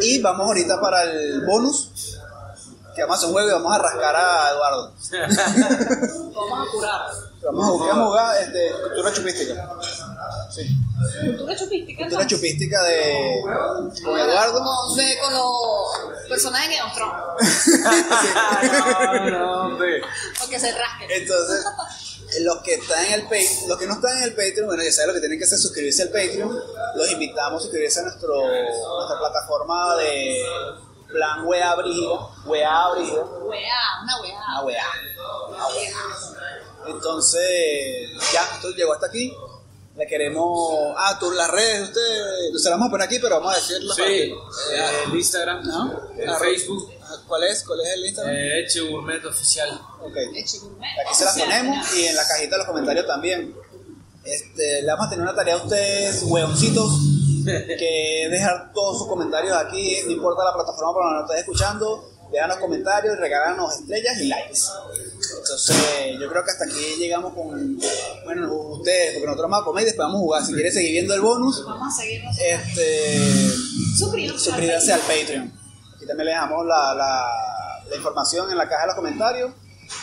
Y 0.02 0.22
vamos 0.22 0.46
ahorita 0.46 0.80
para 0.80 1.02
el 1.02 1.44
bonus. 1.48 1.90
Que 2.96 3.02
vamos 3.02 3.16
a 3.16 3.18
hacer 3.18 3.28
un 3.30 3.34
juego 3.34 3.50
y 3.50 3.54
vamos 3.54 3.74
a 3.74 3.80
rascar 3.80 4.16
a 4.16 4.50
Eduardo. 4.52 4.94
Vamos 6.36 6.68
a 6.68 6.72
curar. 6.72 7.02
Vamos 7.44 7.68
a 7.68 7.72
buscar, 7.72 7.90
vamos 7.90 8.04
a 8.04 8.06
jugar 8.06 8.42
este, 8.44 8.72
cultura 8.84 9.14
chupística. 9.14 9.70
Sí. 10.52 10.78
Cultura 11.26 11.56
chupística. 11.56 12.04
Cultura 12.04 12.28
chupística 12.28 12.84
de 12.84 13.42
con 14.04 14.20
Eduardo. 14.20 14.64
Con, 14.64 14.96
de, 14.98 15.18
con 15.24 15.34
los 15.34 16.30
personajes 16.30 16.70
de 16.70 16.76
Game 16.76 16.92
of 16.92 17.00
no, 17.00 17.36
Thrones. 17.40 19.32
no, 19.32 19.62
hombre. 19.66 20.02
Porque 20.40 20.60
se 20.60 20.72
rasquen. 20.72 21.10
Entonces, 21.10 21.66
los 22.42 22.58
que 22.64 22.76
están 22.76 23.06
en 23.06 23.14
el 23.14 23.22
Patreon, 23.24 23.68
los 23.68 23.78
que 23.78 23.88
no 23.88 23.94
están 23.94 24.18
en 24.18 24.24
el 24.24 24.30
Patreon, 24.36 24.68
bueno, 24.68 24.84
ya 24.84 24.92
saben 24.92 25.08
lo 25.10 25.14
que 25.16 25.20
tienen 25.20 25.38
que 25.38 25.46
hacer, 25.46 25.58
suscribirse 25.60 26.04
al 26.04 26.10
Patreon. 26.10 26.60
Los 26.96 27.12
invitamos 27.12 27.60
a 27.60 27.64
suscribirse 27.64 28.00
a 28.00 28.04
nuestro, 28.04 28.36
nuestra 28.48 29.18
plataforma 29.20 29.96
de 29.98 30.44
plan 31.12 31.46
wea 31.46 31.76
brígida, 31.76 32.20
wea 32.46 32.88
brígida, 32.96 33.22
Weá, 33.24 33.80
una 34.04 34.22
weá. 34.22 34.38
una 34.48 34.62
wea. 34.64 34.86
una 35.50 35.68
wea. 35.68 35.94
Entonces, 36.88 38.10
ya, 38.34 38.44
esto 38.56 38.70
llegó 38.72 38.94
hasta 38.94 39.08
aquí. 39.08 39.34
Le 39.96 40.08
queremos. 40.08 40.94
Ah, 40.98 41.18
tú 41.20 41.30
las 41.32 41.50
redes, 41.52 41.80
de 41.80 41.84
ustedes. 41.84 42.62
Se 42.64 42.70
las 42.70 42.80
vamos 42.80 42.88
a 42.88 42.92
poner 42.92 43.08
aquí, 43.08 43.20
pero 43.20 43.36
vamos 43.40 43.54
a 43.54 43.56
decirlo. 43.58 43.94
Sí, 43.94 44.02
eh, 44.04 44.34
el 45.06 45.16
Instagram, 45.16 45.64
¿No? 45.68 46.10
el 46.18 46.30
Arro- 46.30 46.40
Facebook, 46.40 46.92
¿Cuál 47.32 47.44
es? 47.46 47.64
¿Cuál 47.64 47.80
es 47.82 47.88
el 47.96 48.06
Instagram? 48.06 48.36
eh, 48.36 48.60
Eche 48.60 48.82
Gourmet 48.82 49.24
Oficial. 49.26 49.70
Ok. 50.02 50.16
Leche 50.34 50.58
gourmet. 50.60 50.88
Aquí 51.06 51.16
se 51.16 51.24
las 51.26 51.38
ponemos 51.40 51.96
y 51.98 52.06
en 52.08 52.16
la 52.18 52.28
cajita 52.28 52.56
de 52.56 52.58
los 52.58 52.68
comentarios 52.68 53.08
también. 53.08 53.56
Este, 54.26 54.82
le 54.82 54.88
vamos 54.88 55.08
a 55.08 55.10
tener 55.10 55.24
una 55.24 55.34
tarea 55.34 55.56
a 55.56 55.58
ustedes, 55.64 56.24
hueoncitos, 56.24 56.92
que 57.46 58.26
es 58.26 58.32
dejar 58.32 58.72
todos 58.74 59.00
sus 59.00 59.08
comentarios 59.08 59.56
aquí, 59.58 59.96
no 60.06 60.12
importa 60.12 60.44
la 60.44 60.54
plataforma 60.54 60.94
por 60.94 61.04
donde 61.06 61.22
nos 61.22 61.30
estés 61.30 61.40
escuchando, 61.42 62.12
déjanos 62.32 62.58
comentarios, 62.58 63.18
regálanos 63.18 63.80
estrellas 63.80 64.20
y 64.20 64.26
likes. 64.28 64.60
Entonces, 65.40 65.76
yo 66.20 66.30
creo 66.30 66.44
que 66.44 66.52
hasta 66.52 66.66
aquí 66.66 66.96
llegamos 67.00 67.34
con, 67.34 67.80
bueno, 68.26 68.54
ustedes, 68.54 69.14
porque 69.14 69.26
nosotros 69.26 69.50
vamos 69.50 69.62
a 69.62 69.66
comer 69.66 69.82
y 69.84 69.86
después 69.86 70.06
vamos 70.06 70.18
a 70.20 70.22
jugar. 70.22 70.46
Si 70.46 70.54
quieres 70.54 70.74
seguir 70.74 70.92
viendo 70.92 71.14
el 71.16 71.22
bonus, 71.22 71.66
Vamos 71.66 71.88
a 71.94 72.02
seguirnos. 72.02 72.36
este, 72.40 73.50
Suscríbanse. 73.98 74.46
suscríbanse 74.46 74.94
al 74.94 75.00
Patreon. 75.00 75.61
También 76.12 76.26
le 76.26 76.32
dejamos 76.34 76.66
la, 76.66 76.94
la, 76.94 77.84
la 77.88 77.96
información 77.96 78.52
en 78.52 78.58
la 78.58 78.68
caja 78.68 78.82
de 78.82 78.88
los 78.88 78.96
comentarios. 78.98 79.52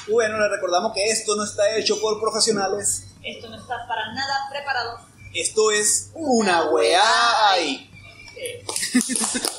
Y 0.07 0.13
bueno, 0.13 0.39
les 0.39 0.51
recordamos 0.51 0.95
que 0.95 1.05
esto 1.05 1.37
no 1.37 1.45
está 1.45 1.77
hecho 1.77 2.01
por 2.01 2.19
profesionales. 2.19 3.09
Esto 3.23 3.51
no 3.51 3.57
está 3.57 3.87
para 3.87 4.11
nada 4.15 4.49
preparado. 4.51 5.01
Esto 5.35 5.71
es 5.71 6.11
una 6.15 6.71
weá 6.71 7.51
ahí. 7.51 7.91